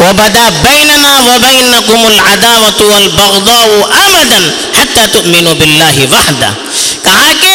وبدا 0.00 0.48
بيننا 0.68 1.12
وبينكم 1.28 2.00
العداوة 2.06 2.80
والبغضاء 2.90 3.68
ابدا 4.06 4.40
حتى 4.78 5.06
تؤمنوا 5.06 5.54
بالله 5.54 5.96
وحده 6.12 6.50
کہا 7.04 7.32
کہ 7.40 7.52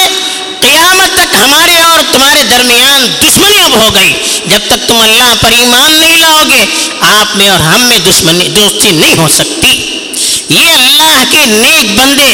قیامت 0.60 1.14
تک 1.14 1.36
ہمارے 1.36 1.78
اور 1.82 2.00
تمہارے 2.12 2.44
درمیان 2.50 3.08
دشمنی 3.22 3.62
اب 3.62 3.76
ہو 3.76 3.96
گئی۔ 3.96 4.14
جب 4.46 4.60
تک 4.68 4.88
تم 4.88 4.98
اللہ 5.02 5.34
پر 5.42 5.52
ایمان 5.52 5.92
نہیں 6.00 6.18
لاؤ 6.18 6.44
گے، 6.52 6.66
آپ 7.02 7.38
میں 7.38 7.50
اور 7.50 7.60
ہم 7.60 7.82
میں 7.82 7.98
دشمنی 8.00 8.48
دوستی 8.48 8.92
نہیں 8.92 9.18
ہو 9.18 9.28
سکتی۔ 9.28 10.00
یہ 10.50 10.70
اللہ 10.70 11.24
کے 11.32 11.46
نیک 11.46 11.92
بندے، 12.00 12.30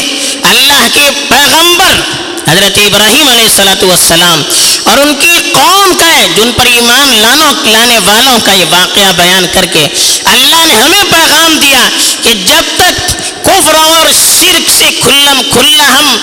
اللہ 0.49 0.87
کے 0.93 1.09
پیغمبر 1.29 1.99
حضرت 2.47 2.77
ابراہیم 2.79 3.27
علیہ 3.27 3.43
السلاۃ 3.43 3.83
والسلام 3.83 4.41
اور 4.83 4.97
ان 4.97 5.13
کی 5.19 5.35
قوم 5.51 5.93
کا 5.99 6.07
ہے، 6.07 6.27
جن 6.35 6.51
پر 6.57 6.65
ایمان 6.65 7.07
لانوں 7.21 7.51
لانے 7.65 7.97
والوں 8.05 8.39
کا 8.45 8.53
یہ 8.53 8.65
واقعہ 8.69 9.11
بیان 9.17 9.45
کر 9.53 9.65
کے 9.73 9.87
اللہ 10.33 10.65
نے 10.65 10.73
ہمیں 10.73 11.03
پیغام 11.09 11.57
دیا 11.59 11.87
کہ 12.23 12.33
جب 12.45 12.75
تک 12.77 12.99
کفر 13.45 13.75
اور 13.75 14.09
شرک 14.13 14.69
سے 14.69 14.89
کھلم 15.01 15.41
کھلا 15.51 15.87
ہم 15.89 16.17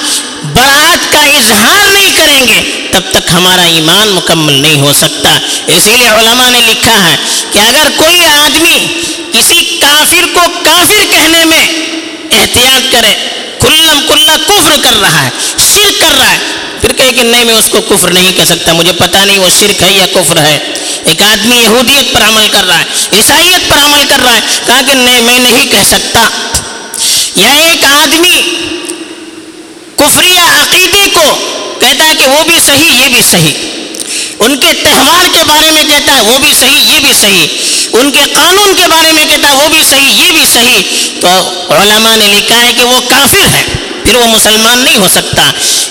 برات 0.54 1.12
کا 1.12 1.18
اظہار 1.18 1.86
نہیں 1.86 2.10
کریں 2.16 2.46
گے، 2.48 2.60
تب 2.92 3.10
تک 3.12 3.32
ہمارا 3.32 3.62
ایمان 3.72 4.08
مکمل 4.08 4.54
نہیں 4.54 4.80
ہو 4.80 4.92
سکتا۔ 4.92 5.38
اسی 5.66 5.96
لیے 5.96 6.08
علماء 6.08 6.50
نے 6.50 6.60
لکھا 6.60 6.96
ہے 7.04 7.16
کہ 7.52 7.58
اگر 7.58 7.88
کوئی 7.96 8.24
آدمی 8.24 8.86
کسی 9.32 9.78
کافر 9.80 10.24
کو 10.34 10.40
کافر 10.64 11.04
کہنے 11.10 11.44
میں 11.44 11.68
احتیاط 12.30 12.92
کرے، 12.92 13.14
کلم 13.60 14.00
کلا 14.08 14.36
کفر 14.46 14.76
کر 14.82 15.00
رہا 15.00 15.24
ہے، 15.24 15.30
شرک 15.74 16.00
کر 16.00 16.18
رہا 16.18 16.32
ہے۔ 16.32 16.38
پھر 16.80 16.92
کہے 16.92 17.12
کہ 17.12 17.22
نہیں، 17.22 17.44
میں 17.44 17.54
اس 17.54 17.68
کو 17.68 17.80
کفر 17.80 18.10
نہیں 18.10 18.32
کہہ 18.32 18.44
سکتا، 18.44 18.72
مجھے 18.72 18.92
پتا 18.92 19.24
نہیں 19.24 19.38
وہ 19.38 19.48
شرک 19.60 19.82
ہے 19.82 19.92
یا 19.92 20.06
کفر 20.06 20.36
ہے۔ 20.36 20.58
ایک 21.04 21.22
آدمی 21.22 21.56
یہودیت 21.56 22.14
پر 22.14 22.22
عمل 22.22 22.48
کر 22.50 22.64
رہا 22.64 22.78
ہے، 22.78 22.84
عیسائیت 23.12 23.68
پر 23.68 23.76
عمل 23.84 24.02
کر 24.08 24.16
رہا 24.24 24.34
ہے، 24.34 24.40
کہا 24.66 24.80
کہ 24.86 24.94
نہیں، 24.94 25.20
میں 25.20 25.38
نہیں 25.38 25.66
کہہ 25.66 25.84
سکتا۔ 25.86 26.28
یا 27.36 27.50
ایک 27.50 27.84
آدمی 27.84 28.42
کفری 29.96 30.36
عقیدے 30.38 31.04
کو 31.14 31.38
کہتا 31.80 32.08
ہے 32.08 32.12
کہ 32.18 32.26
وہ 32.26 32.44
بھی 32.44 32.54
صحیح، 32.66 33.02
یہ 33.02 33.08
بھی 33.08 33.22
صحیح۔ 33.30 33.52
ان 34.38 34.56
کے 34.60 34.72
تہوار 34.82 35.24
کے 35.32 35.38
بارے 35.46 35.70
میں 35.70 35.82
کہتا 35.82 36.14
ہے 36.14 36.20
وہ 36.20 36.38
بھی 36.38 36.52
صحیح، 36.60 36.94
یہ 36.94 36.98
بھی 36.98 37.12
صحیح۔ 37.20 37.46
ان 37.92 38.10
کے 38.12 38.24
قانون 38.34 38.74
کے 38.76 38.82
بارے 38.88 39.12
میں 39.12 39.24
کہتا 39.24 39.48
ہے، 39.48 39.54
وہ 39.54 39.68
بھی 39.68 39.82
صحیح، 39.90 40.24
یہ 40.24 40.30
بھی 40.30 40.44
صحیح۔ 40.52 40.82
تو 41.20 41.28
علماء 41.74 42.16
نے 42.16 42.26
لکھا 42.26 42.62
ہے 42.62 42.72
کہ 42.76 42.82
وہ 42.82 43.00
کافر 43.00 43.46
ہے 43.54 43.64
پھر 44.04 44.16
وہ 44.16 44.26
مسلمان 44.26 44.78
نہیں 44.78 44.96
ہو 44.96 45.08
سکتا۔ 45.08 45.42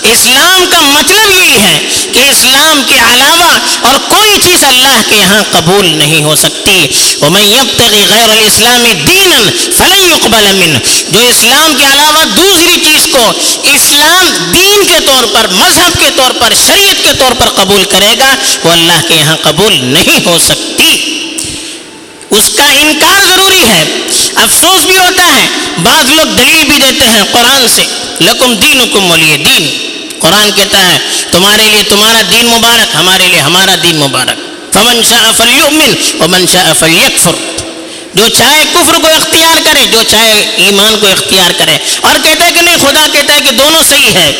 اسلام 0.02 0.64
کا 0.70 0.80
مطلب 0.80 1.30
یہی 1.30 1.60
ہے 1.60 1.78
کہ 2.12 2.18
اسلام 2.18 2.82
کے 2.86 2.94
علاوہ 2.94 3.50
اور 3.80 3.98
کوئی 4.08 4.30
چیز 4.44 4.64
اللہ 4.64 5.00
کے 5.08 5.16
یہاں 5.16 5.42
قبول 5.50 5.86
نہیں 5.86 6.24
ہو 6.24 6.34
سکتی۔ 6.34 6.86
وَمَن 7.20 7.42
يَبْتَغِ 7.42 7.94
غَيْرَ 8.08 8.30
الْإِسْلَامِ 8.30 8.92
دِينًا 9.06 9.50
فَلَن 9.76 10.08
يُقْبَلَ 10.08 10.52
مِنْ 10.54 10.78
جو 11.08 11.20
اسلام 11.20 11.74
کے 11.78 11.84
علاوہ 11.84 12.24
دوسری 12.24 12.84
چیز 12.84 13.06
کو 13.12 13.32
اسلام 13.62 14.26
دین 14.52 14.84
کے 14.88 15.06
طور 15.06 15.24
پر، 15.32 15.46
مذہب 15.48 16.00
کے 16.00 16.10
طور 16.16 16.30
پر، 16.30 16.52
شریعت 16.66 17.02
کے 17.02 17.10
طور 17.18 17.32
پر 17.38 17.48
قبول 17.48 17.84
کرے 17.84 18.14
گا، 18.18 18.34
وہ 18.64 18.72
اللہ 18.72 19.00
کے 19.08 19.14
یہاں 19.14 19.36
قبول 19.42 19.74
نہیں 19.84 20.26
ہو 20.26 20.38
سکتی 20.38 20.77
اس 22.38 22.50
کا 22.56 22.64
انکار 22.64 23.24
ضروری 23.28 23.62
ہے۔ 23.62 23.84
افسوس 24.34 24.86
بھی 24.86 24.96
ہوتا 24.96 25.26
ہے۔ 25.26 25.46
بعض 25.82 26.10
لوگ 26.10 26.26
دلیل 26.26 26.64
بھی 26.64 26.76
دیتے 26.76 27.06
ہیں 27.06 27.22
قرآن 27.32 27.68
سے۔ 27.68 27.82
لکم 28.20 28.54
دین 28.54 28.80
حکم 28.80 29.10
ولی 29.10 29.36
دین۔ 29.36 29.88
قرآن 30.18 30.50
کہتا 30.52 30.92
ہے، 30.92 30.98
تمہارے 31.30 31.62
لیے 31.62 31.82
تمہارا 31.82 32.22
دین 32.30 32.46
مبارک، 32.46 32.96
ہمارے 32.96 33.28
لیے 33.28 33.40
ہمارا 33.40 33.74
دین 33.82 33.96
مبارک۔ 33.96 34.38
فمن 34.74 35.00
شاء 35.08 35.30
فلیؤمن 35.36 35.94
ومن 36.22 36.46
شاء 36.52 36.72
فلیکفر۔ 36.78 37.32
جو 38.14 38.28
چاہے 38.28 38.64
کفر 38.72 38.94
کو 38.94 39.06
اختیار 39.06 39.56
کرے، 39.64 39.86
جو 39.86 40.02
چاہے 40.02 40.50
ایمان 40.56 40.98
کو 41.00 41.06
اختیار 41.06 41.50
کرے۔ 41.58 41.78
اور 42.00 42.14
کہتا 42.22 42.46
ہے 42.46 42.52
کہ 42.52 42.60
نہیں، 42.60 42.76
خدا 42.76 43.06
کہتا 43.12 43.34
ہے 43.34 43.40
کہ 43.40 43.50
دونوں 43.50 43.82
صحیح 43.88 44.12
ہے۔ 44.14 44.32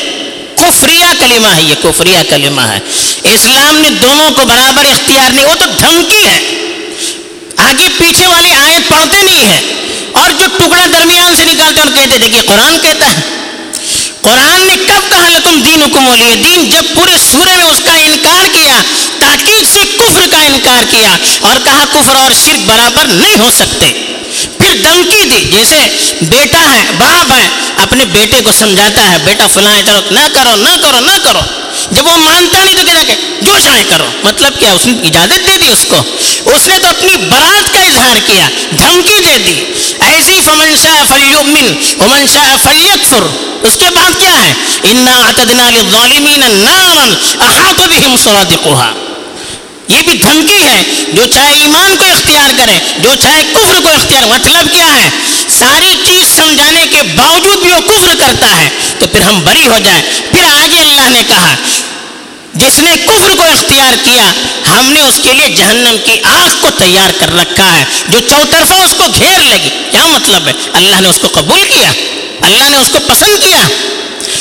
کفریہ 0.55 1.05
کلمہ 1.19 1.49
ہے، 1.49 1.63
یہ 1.63 1.75
کفریہ 1.83 2.19
کلمہ 2.29 2.61
ہے۔ 2.61 2.79
اسلام 3.23 3.77
نے 3.77 3.91
دونوں 3.91 4.31
کو 4.31 4.45
برابر 4.45 4.85
اختیار 4.85 5.31
نہیں، 5.31 5.47
وہ 5.47 5.55
تو 5.55 5.65
دھمکی 5.65 6.27
ہے۔ 6.27 6.68
آگے 7.59 7.89
پیچھے 7.99 8.27
والی 8.27 8.53
آیت 8.53 8.89
پڑھتے 8.89 9.23
نہیں 9.23 9.45
ہے 9.45 9.61
اور 10.13 10.31
جو 10.31 10.47
ٹکڑا 10.59 10.87
درمیان 10.93 11.37
سے 11.37 11.45
نکالتے 11.45 11.81
اور 11.81 11.91
کہتے 11.95 12.19
دیکھیے، 12.19 12.41
قرآن 12.41 12.79
کہتا 12.83 13.07
ہے۔ 13.07 13.21
قرآن 14.21 14.67
نے 14.67 14.75
کب 14.87 15.11
کہا، 15.11 15.29
لکم 15.29 15.61
دین 15.61 15.83
حکم 15.83 16.09
ولی 16.09 16.35
دین 16.45 16.71
جب 16.71 16.95
پورے 16.95 17.19
سورے 17.31 17.57
میں 17.57 17.65
اس 17.65 17.81
کا 17.85 17.93
انکار 17.93 18.47
کیا، 18.53 18.83
تاکید 19.19 19.73
سے 19.73 19.81
کفر 19.99 20.27
کا 20.31 20.37
انکار 20.37 20.85
کیا 20.91 21.17
اور 21.41 21.57
کہا، 21.65 21.85
کفر 21.93 22.15
اور 22.15 22.31
شرک 22.45 22.67
برابر 22.67 23.05
نہیں 23.05 23.39
ہو 23.41 23.51
سکتے۔ 23.51 23.93
پھر 24.59 24.77
دھمکی 24.83 25.23
دی، 25.23 25.51
جیسے 25.53 25.77
بیٹا 26.21 26.61
ہے، 26.73 26.83
باپ 26.99 27.33
ہے، 27.33 27.49
اپنے 27.77 28.05
بیٹے 28.05 28.41
کو 28.45 28.53
سمجھاتا 28.59 29.13
ہے، 29.13 29.17
بیٹا، 29.25 29.47
فلاں 29.47 29.83
چلو 29.87 30.01
نہ 30.11 30.27
کرو 30.35 30.57
نہ 30.57 30.77
کرو 30.83 31.01
نہ 31.01 31.17
کرو۔ 31.23 31.41
جب 31.91 32.07
وہ 32.07 32.17
مانتا 32.17 32.65
نہیں 32.65 32.75
تو 32.75 32.87
کہتا 32.87 33.03
کہ 33.07 33.15
جو 33.41 33.53
چاہے 33.65 33.85
کرو۔ 33.89 34.05
مطلب 34.25 34.59
کیا 34.59 34.73
اس 34.73 34.87
نے 34.87 34.93
اجازت 35.09 35.47
دے 35.47 35.57
دی 35.63 35.69
اس 35.69 35.87
کو؟ 35.89 35.97
اس 36.51 36.69
نے 36.69 36.79
تو 36.79 36.87
اپنی 36.87 37.17
برات 37.17 37.73
کا 37.73 37.81
اظہار 37.81 38.17
کیا، 38.27 38.49
دھمکی 38.79 39.23
دے 39.25 39.39
دی۔ 39.39 39.65
ایسی 40.01 40.41
فمن 40.45 40.77
شاء 40.83 41.03
فلیؤمن، 41.09 41.73
ومن 42.01 42.27
شاء 42.33 42.57
فلیکفر۔ 42.63 43.27
اس 43.63 43.77
کے 43.77 43.85
بعد 43.95 44.21
کیا 44.21 44.43
ہے؟ 44.43 44.55
انا 44.83 45.23
اعتدنا 45.27 45.71
للظالمین 45.71 46.41
نارا 46.41 47.15
احاط 47.45 47.81
بهم 47.81 48.17
سرادقها 48.25 48.93
یہ 49.89 49.97
بھی 50.09 50.19
دھمکی 50.19 50.63
ہے۔ 50.63 50.83
جو 51.13 51.27
چاہے 51.27 51.53
ایمان 51.53 51.97
کو 51.97 52.05
اختیار 52.05 52.51
کرے، 52.57 52.79
جو 52.99 53.15
چاہے 53.15 53.43
کفر 53.53 53.81
کو 53.83 53.89
اختیار 53.89 54.23
مطلب 54.23 54.73
کیا 54.73 54.95
ہے؟ 54.95 55.11
ساری 55.59 55.95
چیز 56.07 56.37
سمجھانے 56.37 56.85
کے 56.91 57.03
باوجود 57.03 57.63
بھی 57.63 57.73
وہ 57.73 57.81
کفر 57.81 58.15
کرتا 58.19 58.61
ہے۔ 58.61 58.69
تو 58.99 59.07
پھر 59.07 59.21
ہم 59.21 59.45
بری 59.45 59.67
ہو 59.67 59.79
جائیں۔ 59.85 60.03
پھر 60.31 60.45
آگے 60.45 60.79
اللہ 60.79 61.09
نے 61.09 61.23
کہا، 61.29 61.55
جس 62.55 62.79
نے 62.79 62.91
کفر 63.07 63.37
کو 63.37 63.43
اختیار 63.43 63.93
کیا، 64.05 64.33
ہم 64.79 64.93
نے 64.93 65.01
اس 65.01 65.21
کے 65.23 65.33
لیے 65.33 65.49
جہنم 65.49 65.97
کی 66.05 66.21
آنکھ 66.23 66.57
کو 66.61 66.69
تیار 66.71 67.11
کر 67.19 67.37
رکھا 67.37 67.73
ہے۔ 67.73 67.85
جو 68.09 68.21
چوطرفہ 68.21 68.75
اس 68.75 68.95
کو 68.99 69.05
گھیر 69.19 69.39
لگی 69.41 69.71
کیا 69.91 70.07
مطلب 70.07 70.47
ہے؟ 70.47 70.53
اللہ 70.73 71.01
نے 71.01 71.09
اس 71.09 71.19
کو 71.19 71.29
قبول 71.29 71.63
کیا۔ 71.63 71.93
اللہ 72.41 72.69
نے 72.69 72.77
اس 72.77 72.89
کو 72.89 72.99
پسند 73.07 73.45
کیا۔ 73.45 73.69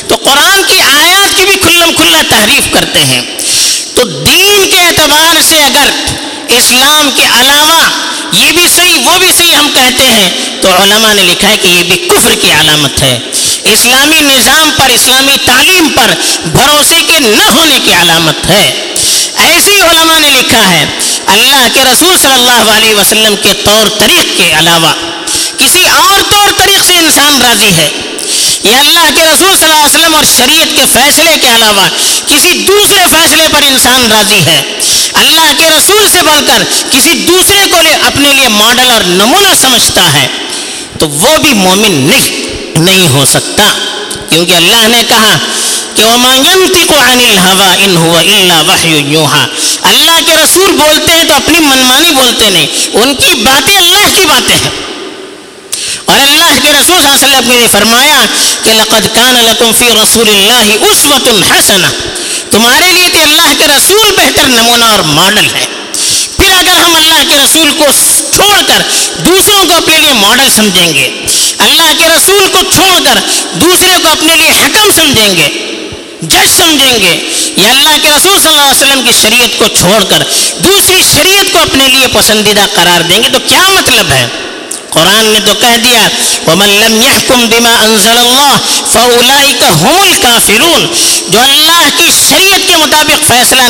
تو 0.08 0.16
قرآن 0.16 0.62
کی 0.68 0.82
آیات 0.82 1.38
کی 1.38 1.44
بھی 1.46 1.56
کھلم 1.56 1.92
کھلا 1.94 2.22
تحریف 2.30 2.74
کرتے 2.74 3.00
ہیں۔ 3.00 3.22
تو 3.94 4.04
دین 4.04 4.70
کے 4.72 4.80
اعتبار 4.80 5.42
سے 5.50 5.64
اگر 5.64 5.90
اسلام 6.48 7.10
کے 7.16 7.24
علاوہ 7.24 7.82
یہ 8.32 8.52
بھی 8.52 8.68
صحیح، 8.76 9.00
وہ 9.06 9.18
بھی 9.20 9.28
صحیح 9.38 9.56
ہم 9.56 9.70
کہتے 9.74 10.04
ہیں۔ 10.04 10.30
تو 10.62 10.84
علماء 10.84 11.14
نے 11.14 11.24
لکھا 11.24 11.50
ہے 11.50 11.58
کہ 11.58 11.68
یہ 11.68 11.84
بھی 11.84 12.10
کفر 12.10 12.36
کی 12.42 12.52
علامت 12.52 13.04
ہے۔ 13.04 13.20
اسلامی 13.64 14.20
نظام 14.20 14.72
پر، 14.78 14.90
اسلامی 14.90 15.36
تعلیم 15.46 15.90
پر 15.96 16.14
بھروسے 16.46 17.02
کے 17.08 17.20
نہ 17.20 17.52
ہونے 17.56 17.80
کی 17.86 17.94
علامت 17.94 18.46
ہے۔ 18.50 18.94
ایسی 19.38 19.82
علماء 19.82 20.20
نے 20.20 20.30
لکھا 20.30 20.70
ہے، 20.70 20.86
اللہ 21.28 21.68
کے 21.74 21.84
رسول 21.84 22.18
صلی 22.18 22.34
اللہ 22.34 22.72
علیہ 22.72 22.96
وسلم 22.96 23.36
کے 23.36 23.54
طور 23.54 24.00
طریق 24.00 24.38
کے 24.38 24.54
علاوہ 24.60 24.94
کسی 25.58 25.84
اور 25.86 26.22
طور 26.32 26.52
طریق 26.58 26.86
سے 26.86 26.94
انسان 26.94 27.42
راضی 27.42 27.72
ہے۔ 27.78 27.90
یہ 28.64 28.76
اللہ 28.76 29.10
کے 29.16 29.22
رسول 29.22 29.58
صلی 29.58 29.70
اللہ 29.70 29.86
علیہ 29.86 30.00
وسلم 30.00 30.16
اور 30.16 30.24
شریعت 30.38 30.76
کے 30.76 30.84
فیصلے 30.94 31.36
کے 31.42 31.48
علاوہ 31.56 31.88
کسی 32.28 32.52
دوسرے 32.52 33.04
فیصلے 33.12 33.48
پر 33.52 33.62
انسان 33.62 34.12
راضی 34.12 34.40
ہے۔ 34.46 34.62
اللہ 35.14 35.52
کے 35.58 35.66
رسول 35.78 36.10
سے 36.12 36.22
بڑھ 36.22 36.42
کر 36.48 36.64
کسی 36.90 37.14
دوسرے 37.14 37.70
کو 37.72 37.82
لے 37.82 37.94
ماڈل 38.58 38.92
اور 38.92 39.02
نمونہ 39.02 39.54
سمجھتا 39.62 40.14
ہے، 40.14 40.28
تو 41.00 41.10
وہ 41.10 41.38
بھی 41.38 41.54
مومن 41.54 41.92
نہیں 41.92 42.48
نہیں 42.80 43.08
ہو 43.08 43.26
سکتا۔ 43.26 43.64
کیونکہ 44.30 44.54
اللہ 44.54 44.88
نے 44.88 45.02
کہا 45.08 45.38
کہ 45.96 46.04
وَمَا 46.04 46.36
يَنْتِقُ 46.36 46.94
عَنِ 46.94 47.24
الْهَوَىٰ 47.30 47.76
إِنْ 47.78 47.92
هُوَ 48.06 48.20
إِلَّا 48.20 48.62
وَحْيٌ 48.62 49.12
يُوحَىٰ۔ 49.12 49.48
اللہ 49.82 50.20
کے 50.26 50.36
رسول 50.44 50.72
بولتے 50.72 51.12
ہیں 51.12 51.24
تو 51.24 51.34
اپنی 51.34 51.60
منمانی 51.60 52.10
بولتے 52.10 52.50
نہیں، 52.50 52.68
ان 52.94 53.16
کی 53.16 53.34
باتیں 53.34 53.78
اللہ 53.78 54.08
کی 54.16 54.26
باتیں 54.26 54.56
ہیں۔ 54.56 54.70
اور 56.06 56.20
اللہ 56.20 56.52
کے 56.64 56.70
رسول 56.70 57.02
صلی 57.02 57.08
اللہ 57.08 57.26
علیہ 57.28 57.38
وسلم 57.38 57.52
نے 57.52 57.68
فرمایا 57.72 58.26
کہ 58.64 58.70
لقد 58.74 59.16
کان 59.16 59.36
لکم 59.36 59.72
فی 59.78 59.86
رسول 60.04 60.30
اللہ 60.30 60.84
اسوۃ 60.84 61.28
حسنہ 61.52 61.88
تمہارے 62.52 62.92
لیے 62.92 63.08
کہ 63.14 63.18
اللہ 63.18 63.54
کے 63.58 63.66
رسول 63.68 64.12
بہتر 64.18 64.48
نمونہ 64.48 64.86
اور 64.86 65.00
ماڈل 65.00 65.46
ہے۔ 65.46 65.66
پھر 66.38 66.52
اگر 66.58 66.78
ہم 66.78 66.96
اللہ 66.96 67.22
کے 67.30 67.36
رسول 67.38 67.72
کو 67.72 67.86
چھوڑ 68.38 68.62
کر 68.68 68.82
دوسروں 69.18 69.66
کو 69.66 69.74
اپنے 69.74 69.98
لیے 69.98 70.14
ماڈل 70.14 70.50
سمجھیں 70.56 70.94
گے۔ 70.94 71.26
اللہ 71.58 71.92
کے 71.98 72.04
رسول 72.18 72.48
کو 72.52 72.60
چھوڑ 72.74 73.00
کر 73.04 73.20
دوسرے 73.54 73.92
کو 74.04 74.08
اپنے 74.08 74.36
لیے 74.36 74.50
حکم 74.50 74.92
سمجھیں 74.96 75.36
گے، 75.36 75.48
جج 76.22 76.58
سمجھیں 76.58 77.00
گے۔ 77.00 77.30
یا 77.58 77.70
اللہ 77.70 77.90
کے 78.02 78.10
رسول 78.10 78.40
صلی 78.40 78.50
اللہ 78.50 78.62
علیہ 78.62 78.82
وسلم 78.82 79.02
کی 79.06 79.12
شریعت 79.22 79.60
کو 79.60 79.66
چھوڑ 79.68 80.04
کر 80.04 80.24
دوسری 80.58 81.04
شریعت 81.14 81.46
کو 81.52 81.60
اپنے 81.60 81.88
لیے 81.88 82.08
پسندیدہ 82.14 82.66
قرار 82.74 83.02
دیں 83.02 83.24
گے 83.24 83.30
تو 83.30 83.40
کیا 83.48 83.64
مطلب 83.70 84.12
ہے؟ 84.12 84.28
قرآن 84.90 85.26
نے 85.26 85.40
تو 85.46 85.54
کہہ 85.54 85.78
دیا، 85.78 86.08
وَمَن 86.48 86.70
لَمْ 86.70 87.04
يَحْكُمْ 87.04 87.46
بِمَا 87.46 87.76
أَنزَلَ 87.86 88.20
اللَّهِ 88.20 88.82
فَأُولَئِكَ 88.92 89.66
هُمُ 89.66 90.02
الْكَافِرُونَ۔ 90.02 90.86
جو 91.28 91.40
اللہ 91.40 91.90
کی 91.98 92.12
شریعت 92.30 92.68
کے 92.68 92.76
مطابق 92.76 93.28
فیصلہ 93.28 93.62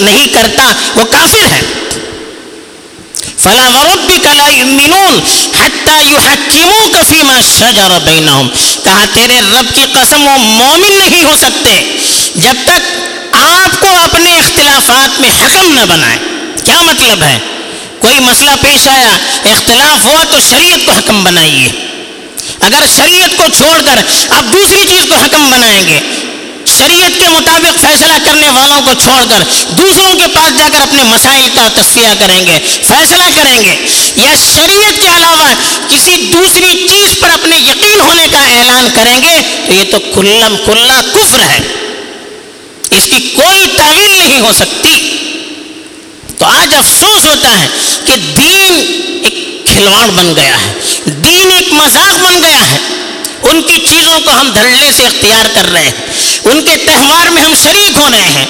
نہیں 0.00 0.26
کرتا، 0.26 0.72
وہ 0.94 1.04
کافر 1.04 1.52
ہے۔ 1.52 1.60
فلا 3.46 3.66
وربك 3.68 4.26
لا 4.36 4.48
يؤمنون 4.48 5.22
حتى 5.54 5.96
يحكموك 6.12 6.94
فيما 7.10 7.42
شجر 7.42 7.98
بينهم. 8.06 8.48
کہا 8.84 9.04
تیرے 9.14 9.40
رب 9.40 9.74
کی 9.74 9.84
قسم 9.92 10.26
وہ 10.28 10.36
مومن 10.38 10.98
نہیں 10.98 11.24
ہو 11.24 11.34
سکتے 11.40 11.74
جب 12.34 12.64
تک 12.64 12.88
آپ 13.42 13.80
کو 13.80 13.86
اپنے 14.04 14.38
اختلافات 14.38 15.20
میں 15.20 15.30
حکم 15.42 15.72
نہ 15.74 15.84
بنائے. 15.88 16.18
کیا 16.64 16.80
مطلب 16.82 17.22
ہے؟ 17.22 17.38
کوئی 18.00 18.18
مسئلہ 18.18 18.50
پیش 18.60 18.86
آیا، 18.88 19.16
اختلاف 19.52 20.04
ہوا 20.06 20.24
تو 20.30 20.38
شریعت 20.50 20.86
کو 20.86 20.92
حکم 20.92 21.24
بنائیے. 21.24 21.68
اگر 22.60 22.84
شریعت 22.96 23.36
کو 23.36 23.44
چھوڑ 23.56 23.80
کر 23.86 23.98
آپ 24.36 24.52
دوسری 24.52 24.84
چیز 24.88 25.04
کو 25.08 25.14
حکم 25.14 25.50
بنائیں 25.50 25.86
گے 25.88 26.00
شریعت 26.78 27.20
کے 27.20 27.28
مطابق 27.28 27.80
فیصلہ 27.80 28.12
کرنے 28.24 28.48
والوں 28.48 28.80
کو 28.80 28.92
چھوڑ 29.02 29.24
کر 29.30 29.42
دوسروں 29.70 30.14
کے 30.14 30.26
پاس 30.34 30.58
جا 30.58 30.68
کر 30.72 30.80
اپنے 30.80 31.02
مسائل 31.02 31.48
کا 31.54 31.68
تصفیہ 31.74 32.08
کریں 32.18 32.46
گے، 32.46 32.58
فیصلہ 32.64 33.24
کریں 33.34 33.60
گے۔ 33.64 33.74
یا 34.16 34.34
شریعت 34.54 35.00
کے 35.02 35.08
علاوہ 35.16 35.54
کسی 35.88 36.30
دوسری 36.32 36.88
چیز 36.88 37.18
پر 37.20 37.30
اپنے 37.30 37.56
یقین 37.56 38.00
ہونے 38.00 38.26
کا 38.32 38.38
اعلان 38.38 38.88
کریں 38.94 39.22
گے 39.22 39.62
تو 39.66 39.74
یہ 39.74 39.84
تو 39.90 39.98
کلم 40.14 40.56
کلا 40.66 41.00
کفر 41.14 41.40
ہے۔ 41.40 41.60
اس 42.90 43.04
کی 43.04 43.20
کوئی 43.20 43.64
تعویل 43.76 44.18
نہیں 44.18 44.40
ہو 44.40 44.52
سکتی۔ 44.52 45.12
تو 46.38 46.44
آج 46.44 46.74
افسوس 46.74 47.24
ہوتا 47.24 47.58
ہے 47.58 47.66
کہ 48.04 48.16
دین 48.16 48.74
ایک 49.22 49.66
کھلواڑ 49.74 50.10
بن 50.10 50.36
گیا 50.36 50.60
ہے، 50.60 50.72
دین 51.06 51.50
ایک 51.52 51.72
مذاق 51.72 52.18
بن 52.24 52.42
گیا 52.42 52.70
ہے۔ 52.70 52.78
ان 53.42 53.62
کی 53.62 53.74
چیزوں 53.74 54.20
کو 54.20 54.30
ہم 54.40 54.48
دھڑلے 54.48 54.90
سے 54.96 55.06
اختیار 55.06 55.46
کر 55.54 55.72
رہے 55.72 55.82
ہیں۔ 55.82 55.92
ان 56.44 56.64
کے 56.64 56.76
تہوار 56.76 57.26
میں 57.26 57.42
ہم 57.42 57.54
شریک 57.62 57.96
ہو 57.96 58.08
رہے 58.10 58.28
ہیں۔ 58.34 58.46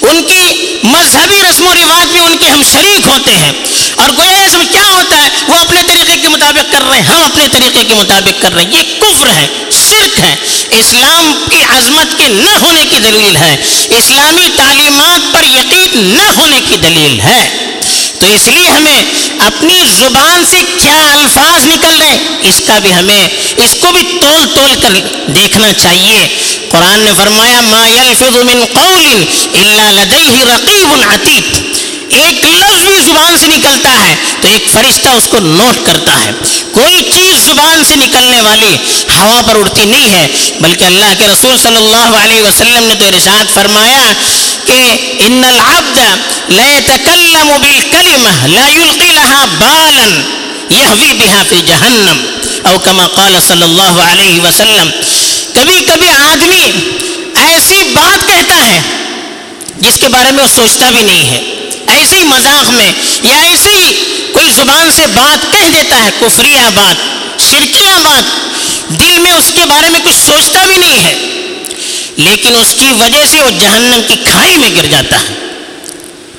ان 0.00 0.22
کی 0.22 0.74
مذہبی 0.82 1.42
رسم 1.50 1.66
و 1.66 1.74
رواج 1.74 2.12
میں 2.12 2.20
ان 2.20 2.36
کے 2.36 2.46
ہم 2.46 2.62
شریک 2.72 3.08
ہوتے 3.08 3.30
ہیں۔ 3.30 3.52
اور 3.96 4.08
گویا 4.08 4.44
اس 4.44 4.54
میں 4.54 4.66
کیا 4.72 4.84
ہوتا 4.88 5.16
ہے؟ 5.16 5.28
وہ 5.48 5.54
اپنے 5.54 5.80
طریقے 5.86 6.18
کے 6.22 6.28
مطابق 6.28 6.72
کر 6.72 6.82
رہے 6.88 6.96
ہیں۔ 6.96 7.04
ہم 7.04 7.22
اپنے 7.22 7.48
طریقے 7.52 7.84
کے 7.84 7.94
مطابق 7.94 8.42
کر 8.42 8.54
رہے 8.54 8.62
ہیں۔ 8.62 8.70
یہ 8.70 9.00
کفر 9.00 9.26
ہے، 9.26 9.46
شرک 9.70 10.20
ہے۔ 10.20 10.36
اسلام 10.70 11.44
کی 11.50 11.62
عظمت 11.62 12.18
کے 12.18 12.28
نہ 12.28 12.58
ہونے 12.62 12.82
کی 12.90 12.98
دلیل 12.98 13.36
ہے۔ 13.36 13.56
اسلامی 13.88 14.48
تعلیمات 14.56 15.32
پر 15.32 15.42
یقین 15.44 15.98
نہ 15.98 16.40
ہونے 16.40 16.60
کی 16.68 16.76
دلیل 16.76 17.20
ہے۔ 17.20 17.75
تو 18.20 18.26
اس 18.34 18.48
لیے 18.48 18.68
ہمیں 18.68 19.02
اپنی 19.38 19.80
زبان 19.98 20.44
سے 20.50 20.56
کیا 20.82 21.12
الفاظ 21.12 21.66
نکل 21.66 22.00
رہے 22.00 22.16
اس 22.42 22.62
کا 22.66 22.78
بھی 22.78 22.94
ہمیں، 22.94 23.28
اس 23.56 23.74
کو 23.80 23.92
بھی 23.92 24.02
تول 24.20 24.46
تول 24.54 24.74
کر 24.82 24.92
دیکھنا 25.26 25.72
چاہیے۔ 25.72 26.26
قرآن 26.70 27.00
نے 27.00 27.10
فرمایا، 27.16 27.60
ما 27.60 27.88
يلفظ 27.88 28.36
من 28.36 28.64
قول 28.72 29.24
الا 29.54 29.90
لديه 29.90 30.44
رقیب 30.44 30.92
عتید 31.12 31.56
ایک 32.08 32.44
لفظ 32.44 32.82
بھی 32.86 33.00
زبان 33.04 33.36
سے 33.40 33.46
نکلتا 33.46 33.92
ہے 34.04 34.14
تو 34.40 34.48
ایک 34.48 34.68
فرشتہ 34.72 35.08
اس 35.08 35.28
کو 35.30 35.38
نوٹ 35.38 35.86
کرتا 35.86 36.24
ہے۔ 36.24 36.30
کوئی 36.72 37.02
چیز 37.14 37.25
زبان 37.76 37.84
سے 37.84 37.96
نکلنے 37.96 38.40
والی 38.40 38.76
ہوا 39.16 39.40
پر 39.46 39.56
اڑتی 39.56 39.84
نہیں 39.84 40.10
ہے، 40.10 40.26
بلکہ 40.60 40.84
اللہ 40.84 41.12
کے 41.18 41.26
رسول 41.32 41.56
صلی 41.62 41.76
اللہ 41.76 42.16
علیہ 42.22 42.42
وسلم 42.42 42.84
نے 42.86 42.94
تو 42.98 43.04
ارشاد 43.06 43.54
فرمایا 43.54 44.12
کہ 44.66 44.78
ان 45.26 45.44
العبد 45.44 45.98
لا 46.50 46.66
يتكلم 46.76 47.48
بالكلمه 47.62 48.46
لا 48.46 48.68
يلقي 48.68 49.10
لها 49.12 49.44
بالا 49.60 50.08
يهوي 50.70 51.12
بها 51.12 51.42
في 51.50 51.60
جهنم 51.62 52.18
او 52.66 52.78
كما 52.84 53.06
قال 53.16 53.38
صلی 53.48 53.62
اللہ 53.62 54.00
علیہ 54.04 54.40
وسلم، 54.46 54.90
کبھی 55.54 55.84
کبھی 55.86 56.08
آدمی 56.30 56.70
ایسی 57.42 57.82
بات 57.92 58.26
کہتا 58.28 58.56
ہے 58.66 58.80
جس 59.80 59.98
کے 60.00 60.08
بارے 60.08 60.30
میں 60.30 60.42
وہ 60.42 60.48
سوچتا 60.54 60.90
بھی 60.90 61.02
نہیں 61.02 61.30
ہے۔ 61.30 61.40
ایسی 61.96 62.22
مذاق 62.22 62.70
میں 62.70 62.90
یا 63.22 63.36
ایسی 63.50 64.32
کوئی 64.32 64.50
زبان 64.54 64.90
سے 64.96 65.06
بات 65.14 65.52
کہہ 65.52 65.68
دیتا 65.74 66.02
ہے، 66.04 66.10
کفریہ 66.20 66.68
بات 66.74 67.15
شرکیہ 67.40 67.98
بات، 68.02 68.24
دل 69.00 69.18
میں 69.18 69.32
اس 69.32 69.50
کے 69.54 69.64
بارے 69.64 69.88
میں 69.90 70.00
کچھ 70.04 70.16
سوچتا 70.16 70.64
بھی 70.64 70.76
نہیں 70.76 71.04
ہے، 71.04 71.14
لیکن 72.16 72.56
اس 72.56 72.74
کی 72.78 72.92
وجہ 72.98 73.24
سے 73.30 73.42
وہ 73.42 73.50
جہنم 73.60 74.00
کی 74.08 74.16
کھائی 74.24 74.56
میں 74.56 74.70
گر 74.76 74.86
جاتا 74.86 75.16
ہے۔ 75.16 75.45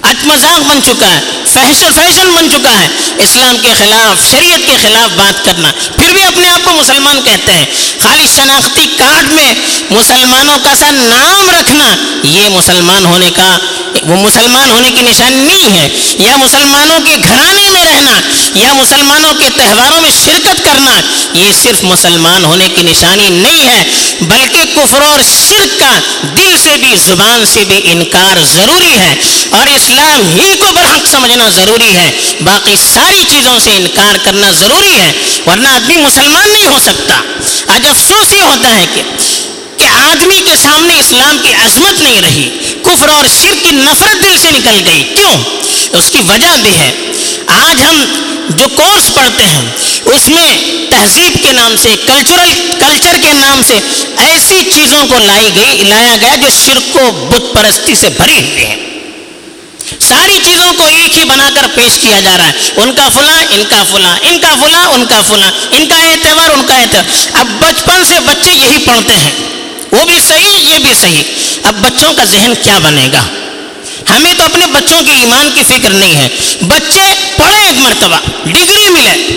اچ 0.02 0.26
مذاق 0.26 0.60
بن 0.60 0.80
چکا 0.84 1.08
ہے 1.08 1.20
فیشن 1.54 1.94
فیشن 1.96 2.34
بن 2.36 2.50
چکا 2.52 2.80
ہے۔ 2.80 2.88
اسلام 3.18 3.58
کے 3.58 3.74
خلاف، 3.78 4.32
شریعت 4.32 4.60
کے 4.66 4.74
خلاف 4.82 5.18
بات 5.18 5.46
کرنا۔ 5.46 5.72
پھر 5.96 6.14
بھی 6.14 6.24
اپنے 6.24 6.50
آپ 6.50 6.66
کو 6.66 6.72
مسلمان 6.72 7.22
کہتے 7.24 7.52
ہیں۔ 7.52 7.66
خالی 8.00 8.28
شناختی 8.36 8.86
کارڈ 8.98 9.32
میں 9.32 9.54
مسلمانوں 9.92 10.58
کا 10.64 10.76
سا 10.80 10.92
نام 10.92 11.50
رکھنا، 11.50 11.96
یہ 12.24 12.50
مسلمان 12.50 13.06
ہونے 13.06 13.32
کا، 13.32 13.58
وہ 14.04 14.16
مسلمان 14.16 14.72
ہونے 14.72 14.92
کی 14.92 15.02
نشانی 15.02 15.36
نہیں 15.36 15.80
ہے۔ 15.80 15.90
یا 16.20 16.36
مسلمانوں 16.36 17.00
کے 17.06 17.16
گھرانے 17.24 17.70
میں 17.70 17.86
رہنا، 17.86 18.22
یا 18.56 18.74
مسلمانوں 18.74 19.34
کے 19.34 19.46
تہواروں 19.56 20.02
میں 20.02 20.12
شرکت 20.26 20.66
کرنا، 20.66 21.02
یہ 21.34 21.52
صرف 21.64 21.84
مسلمان 21.84 22.46
ہونے 22.46 22.70
کی 22.76 22.82
نشانی 22.82 23.30
نہیں 23.30 23.68
ہے، 23.68 23.90
بلکہ 24.22 24.64
کفر 24.76 25.02
اور 25.02 25.20
شرک 25.50 25.80
کا 25.80 26.00
دل 26.38 26.56
سے 26.64 26.70
بھی، 26.80 26.96
زبان 27.06 27.46
سے 27.46 27.64
بھی 27.68 27.82
انکار 27.84 28.38
ضروری 28.56 28.98
ہے۔ 28.98 29.16
اور 29.52 29.68
اسلام 29.68 29.97
ہی 30.04 30.58
کو 30.60 30.66
برحق 30.76 31.08
سمجھنا 31.12 31.50
ضروری 31.50 31.96
ہے۔ 31.96 32.12
باقی 32.44 32.76
ساری 32.94 33.24
چیزوں 33.30 33.60
سے 33.64 33.70
انکار 33.76 34.16
کرنا 34.24 34.52
ضروری 34.52 34.96
ہے، 34.96 35.12
ورنہ 35.48 35.68
آدمی 35.68 35.96
مسلمان 35.96 36.50
نہیں 36.50 36.68
ہو 36.68 36.80
سکتا۔ 36.80 37.22
آج 37.68 37.88
افسوس 37.88 38.34
یہ 38.34 38.42
ہوتا 38.42 38.76
ہے 38.76 38.86
کہ 38.96 39.02
کہ 39.78 39.84
آدمی 39.84 40.42
کے 40.46 40.56
سامنے 40.64 41.00
اسلام 41.00 41.38
کی 41.44 41.54
عظمت 41.54 42.02
نہیں 42.02 42.22
رہی۔ 42.22 42.50
کفر 42.84 43.10
اور 43.10 43.26
شرک 43.42 43.64
کی 43.64 43.72
نفرت 43.72 44.24
دل 44.24 44.38
سے 44.42 44.52
نکل 44.52 44.82
گئی۔ 44.86 45.04
کیوں؟ 45.04 45.44
اس 45.92 46.10
کی 46.12 46.18
وجہ 46.28 46.56
بھی 46.62 46.70
ہے۔ 46.70 46.92
آج 47.48 47.82
ہم 47.82 48.06
جو 48.50 48.68
کورس 48.68 49.14
پڑھتے 49.14 49.44
ہیں، 49.44 49.72
اس 50.06 50.30
میں 50.30 50.58
تہذیب 50.90 51.44
کے 51.44 51.52
نام 51.52 51.76
سے، 51.78 51.96
کلچرل، 52.06 52.72
کلچر 52.80 53.16
کے 53.22 53.34
نام 53.34 53.62
سے 53.68 53.80
ایسی 54.18 54.70
چیزوں 54.74 55.08
کو 55.08 55.16
لائی 55.18 55.50
گئی، 55.56 55.84
لایا 55.84 56.16
گیا 56.22 56.36
جو 56.36 56.48
شرک 56.66 56.96
و 56.96 57.30
بت 57.32 57.56
پرستی 57.56 57.96
سے 57.96 58.10
بھری 58.10 58.42
ہوئی 58.42 58.66
ہے۔ 58.66 58.87
ساری 60.00 60.40
چیزوں 60.44 60.74
کو 60.78 60.86
ایک 60.86 61.18
ہی 61.18 61.24
بنا 61.24 61.50
کر 61.56 61.68
پیش 61.76 62.00
کیا 62.00 62.20
جا 62.20 62.38
رہا 62.38 62.48
ہے۔ 62.48 62.52
ان 62.78 62.94
کا 62.96 63.10
فلاں، 63.10 63.44
ان 63.50 63.64
کا 63.70 63.84
فلاں، 63.92 64.18
ان 64.22 64.40
کا 64.40 64.56
فلاں، 64.62 64.86
ان 64.86 65.06
کا 65.06 65.22
فلاں۔ 65.22 65.52
ان 65.72 65.88
کا 65.88 65.96
اعتبار 65.96 66.50
ان 66.50 66.66
کا 66.68 66.74
اعتبار 66.74 67.04
اب 67.34 67.46
بچپن 67.60 68.06
سے 68.06 68.20
بچے 68.20 68.52
یہی 68.52 68.78
پڑھتے 68.78 69.14
ہیں۔ 69.14 69.32
وہ 69.92 70.06
بھی 70.06 70.20
صحیح، 70.28 70.74
یہ 70.74 70.78
بھی 70.80 70.94
صحیح۔ 71.02 71.24
اب 71.64 71.74
بچوں 71.82 72.14
کا 72.14 72.24
ذہن 72.24 72.54
کیا 72.64 72.78
بنے 72.78 73.10
گا؟ 73.14 73.22
ہمیں 74.16 74.34
تو 74.38 74.44
اپنے 74.44 74.66
بچوں 74.66 75.02
کے 75.06 75.12
ایمان 75.12 75.50
کی 75.56 75.64
فکر 75.64 75.90
نہیں 75.90 76.16
ہے۔ 76.16 76.30
بچے 76.62 77.14
پڑھے 77.38 77.62
ایک 77.66 77.78
مرتبہ، 77.78 78.16
ڈگری 78.46 78.90
ملے۔ 78.90 79.37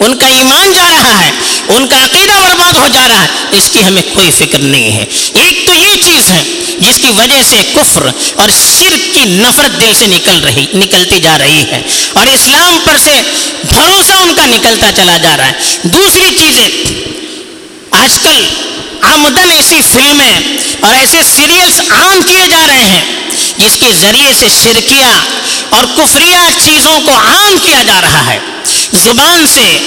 ان 0.00 0.18
کا 0.18 0.26
ایمان 0.26 0.72
جا 0.72 0.88
رہا 0.90 1.24
ہے، 1.24 1.30
ان 1.68 1.88
کا 1.88 2.04
عقیدہ 2.04 2.32
برباد 2.32 2.72
ہو 2.72 2.86
جا 2.92 3.08
رہا 3.08 3.22
ہے 3.22 3.28
اس 3.50 3.70
کی 3.72 3.84
ہمیں 3.84 4.02
کوئی 4.14 4.30
فکر 4.30 4.58
نہیں 4.58 4.92
ہے۔ 4.92 5.04
ایک 5.34 5.66
تو 5.66 5.74
یہ 5.74 6.02
چیز 6.02 6.30
ہے 6.30 6.42
جس 6.78 6.96
کی 6.96 7.08
وجہ 7.16 7.42
سے 7.48 7.56
کفر 7.74 8.08
اور 8.36 8.48
شرک 8.48 9.14
کی 9.14 9.24
نفرت 9.24 9.80
دل 9.80 9.92
سے 9.98 10.06
نکل 10.06 10.40
رہی، 10.44 10.66
نکلتی 10.74 11.20
جا 11.20 11.38
رہی 11.38 11.62
ہے۔ 11.70 11.82
اور 12.12 12.26
اسلام 12.26 12.78
پر 12.84 12.96
سے 13.04 13.20
بھروسہ 13.68 14.12
ان 14.12 14.34
کا 14.34 14.46
نکلتا 14.46 14.90
چلا 14.96 15.16
جا 15.16 15.36
رہا 15.36 15.46
ہے۔ 15.46 15.52
دوسری 15.82 16.36
چیزیں، 16.38 16.68
آج 17.90 18.18
کل 18.22 18.44
آمدن 19.02 19.50
ایسی 19.50 19.80
فلمیں 19.92 20.38
اور 20.80 20.94
ایسے 20.94 21.16
سیریلز 21.36 21.80
عام 21.90 22.22
کیے 22.26 22.46
جا 22.50 22.66
رہے 22.66 22.84
ہیں، 22.84 23.04
جس 23.58 23.76
کے 23.80 23.86
ذریعے 24.00 24.32
سے 24.38 24.46
شرکیہ 24.62 25.06
اور 25.68 25.84
کفریہ 25.96 26.48
چیزوں 26.64 27.00
کو 27.00 27.12
عام 27.12 27.54
کیا 27.62 27.82
جا 27.82 28.00
رہا 28.00 28.26
ہے۔ 28.26 28.38
زبان 28.92 29.46
سے 29.46 29.78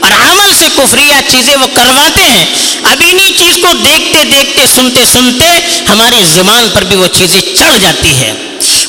اور 0.00 0.10
عمل 0.10 0.52
سے 0.58 0.66
کفریہ 0.76 1.14
چیزیں 1.28 1.56
وہ 1.56 1.66
کرواتے 1.74 2.22
ہیں۔ 2.22 2.46
اب 2.84 3.02
انہی 3.10 3.34
چیز 3.38 3.56
کو 3.62 3.68
دیکھتے 3.84 4.24
دیکھتے 4.24 4.66
سنتے 4.74 5.04
سنتے 5.12 5.46
ہماری 5.88 6.16
زبان 6.34 6.68
پر 6.74 6.82
بھی 6.82 6.96
وہ 6.96 7.06
چیزیں 7.06 7.40
چڑھ 7.40 7.78
جاتی 7.80 8.08
ہے 8.08 8.32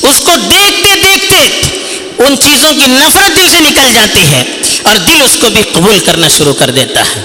اس 0.02 0.20
کو 0.20 0.30
دیکھتے 0.36 1.00
دیکھتے 1.04 1.36
ان 2.18 2.36
چیزوں 2.38 2.72
کی 2.72 2.86
نفرت 2.86 3.36
دل 3.36 3.48
سے 3.50 3.60
نکل 3.60 3.92
جاتی 3.94 4.20
ہے 4.20 4.44
اور 4.82 4.96
دل 4.96 5.22
اس 5.24 5.36
کو 5.40 5.50
بھی 5.50 5.62
قبول 5.72 5.98
کرنا 5.98 6.28
شروع 6.28 6.54
کر 6.54 6.70
دیتا 6.70 7.00
ہے۔ 7.00 7.24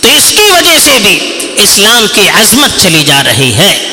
تو 0.00 0.08
اس 0.08 0.30
کی 0.30 0.50
وجہ 0.50 0.78
سے 0.84 0.98
بھی 1.02 1.18
اسلام 1.56 2.06
کی 2.14 2.28
عظمت 2.28 2.82
چلی 2.82 3.04
جا 3.04 3.22
رہی 3.24 3.54
ہے۔ 3.54 3.88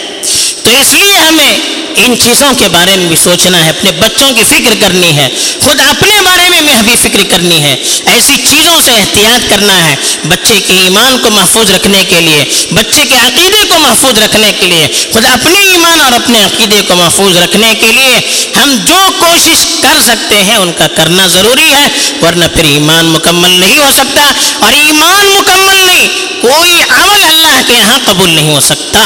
تو 0.63 0.69
اس 0.81 0.93
لیے 0.93 1.13
ہمیں 1.13 1.57
ان 2.05 2.19
چیزوں 2.19 2.53
کے 2.57 2.67
بارے 2.67 2.95
میں 2.95 3.05
بھی 3.05 3.15
سوچنا 3.15 3.63
ہے، 3.63 3.69
اپنے 3.69 3.91
بچوں 3.91 4.33
کی 4.33 4.43
فکر 4.43 4.73
کرنی 4.81 5.17
ہے۔ 5.17 5.29
خود 5.61 5.79
اپنے 5.89 6.21
بارے 6.21 6.49
میں 6.49 6.81
بھی 6.81 6.95
فکر 6.95 7.23
کرنی 7.29 7.61
ہے۔ 7.61 7.75
ایسی 8.05 8.35
چیزوں 8.35 8.81
سے 8.85 8.91
احتیاط 8.91 9.49
کرنا 9.49 9.89
ہے 9.89 9.95
بچے 10.23 10.59
کے 10.67 10.73
ایمان 10.73 11.19
کو 11.23 11.29
محفوظ 11.29 11.71
رکھنے 11.71 12.03
کے 12.09 12.21
لیے، 12.21 12.67
بچے 12.71 13.01
کے 13.09 13.15
عقیدے 13.15 13.67
کو 13.69 13.77
محفوظ 13.77 14.19
رکھنے 14.19 14.53
کے 14.59 14.65
لیے۔ 14.65 14.87
خود 15.13 15.25
اپنے 15.25 15.59
ایمان 15.59 16.01
اور 16.01 16.11
اپنے 16.11 16.43
عقیدے 16.43 16.81
کو 16.81 16.95
محفوظ 16.95 17.37
رکھنے 17.37 17.73
کے 17.79 17.87
لیے 17.87 18.19
ہم 18.63 18.77
جو 18.85 19.07
کوشش 19.19 19.65
کر 19.81 20.01
سکتے 20.01 20.43
ہیں، 20.43 20.55
ان 20.55 20.71
کا 20.77 20.87
کرنا 20.87 21.27
ضروری 21.27 21.73
ہے، 21.73 21.87
ورنہ 22.21 22.45
پھر 22.53 22.63
ایمان 22.63 23.05
مکمل 23.05 23.51
نہیں 23.51 23.77
ہو 23.77 23.91
سکتا۔ 23.93 24.31
اور 24.59 24.71
ایمان 24.73 25.25
مکمل 25.27 25.75
نہیں، 25.75 26.07
کوئی 26.41 26.81
عمل 26.89 27.23
اللہ 27.23 27.61
کے 27.67 27.73
یہاں 27.73 27.99
قبول 28.05 28.29
نہیں 28.29 28.53
ہو 28.53 28.59
سکتا۔ 28.59 28.99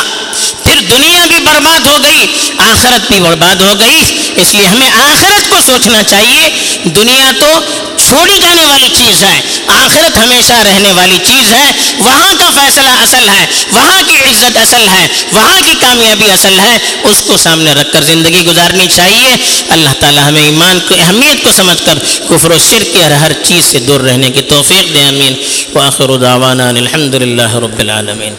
پھر 0.71 0.79
دنیا 0.79 1.25
بھی 1.25 1.39
برباد 1.39 1.87
ہو 1.87 1.97
گئی، 2.03 2.25
آخرت 2.57 3.11
بھی 3.11 3.19
برباد 3.19 3.55
ہو 3.55 3.79
گئی۔ 3.79 4.01
اس 4.35 4.53
لیے 4.53 4.67
ہمیں 4.67 4.87
آخرت 4.87 5.49
کو 5.49 5.55
سوچنا 5.65 6.03
چاہیے۔ 6.03 6.49
دنیا 6.83 7.31
تو 7.39 7.59
چھوڑی 7.97 8.37
جانے 8.41 8.65
والی 8.65 8.87
چیز 8.97 9.23
ہے، 9.23 9.41
آخرت 9.67 10.17
ہمیشہ 10.17 10.53
رہنے 10.53 10.91
والی 10.91 11.17
چیز 11.23 11.53
ہے۔ 11.53 11.71
وہاں 11.99 12.33
کا 12.39 12.49
فیصلہ 12.55 12.89
اصل 12.89 13.29
ہے، 13.29 13.45
وہاں 13.71 14.01
کی 14.07 14.15
عزت 14.15 14.57
اصل 14.57 14.87
ہے، 14.87 15.07
وہاں 15.31 15.59
کی 15.65 15.73
کامیابی 15.81 16.31
اصل 16.31 16.59
ہے۔ 16.59 16.77
اس 17.03 17.21
کو 17.27 17.37
سامنے 17.37 17.73
رکھ 17.73 17.93
کر 17.93 18.03
زندگی 18.03 18.45
گزارنی 18.47 18.87
چاہیے۔ 18.95 19.35
اللہ 19.69 19.89
تعالی 19.99 20.19
ہمیں 20.19 20.41
ایمان 20.41 20.79
کو، 20.87 20.95
اہمیت 20.99 21.43
کو 21.43 21.51
سمجھ 21.51 21.85
کر 21.85 21.97
کفر 22.29 22.51
و 22.51 22.57
شرک 22.69 22.95
اور 22.95 23.11
ہر 23.11 23.31
چیز 23.33 23.65
سے 23.65 23.79
دور 23.79 23.99
رہنے 23.99 24.29
کی 24.29 24.41
توفیق 24.41 24.93
دے 24.93 25.07
امین 25.07 25.33
وآخر 25.75 26.17
دعوانا 26.17 26.69
الحمد 26.69 27.15
للہ 27.15 27.55
رب 27.55 27.79
العالمین۔ 27.79 28.33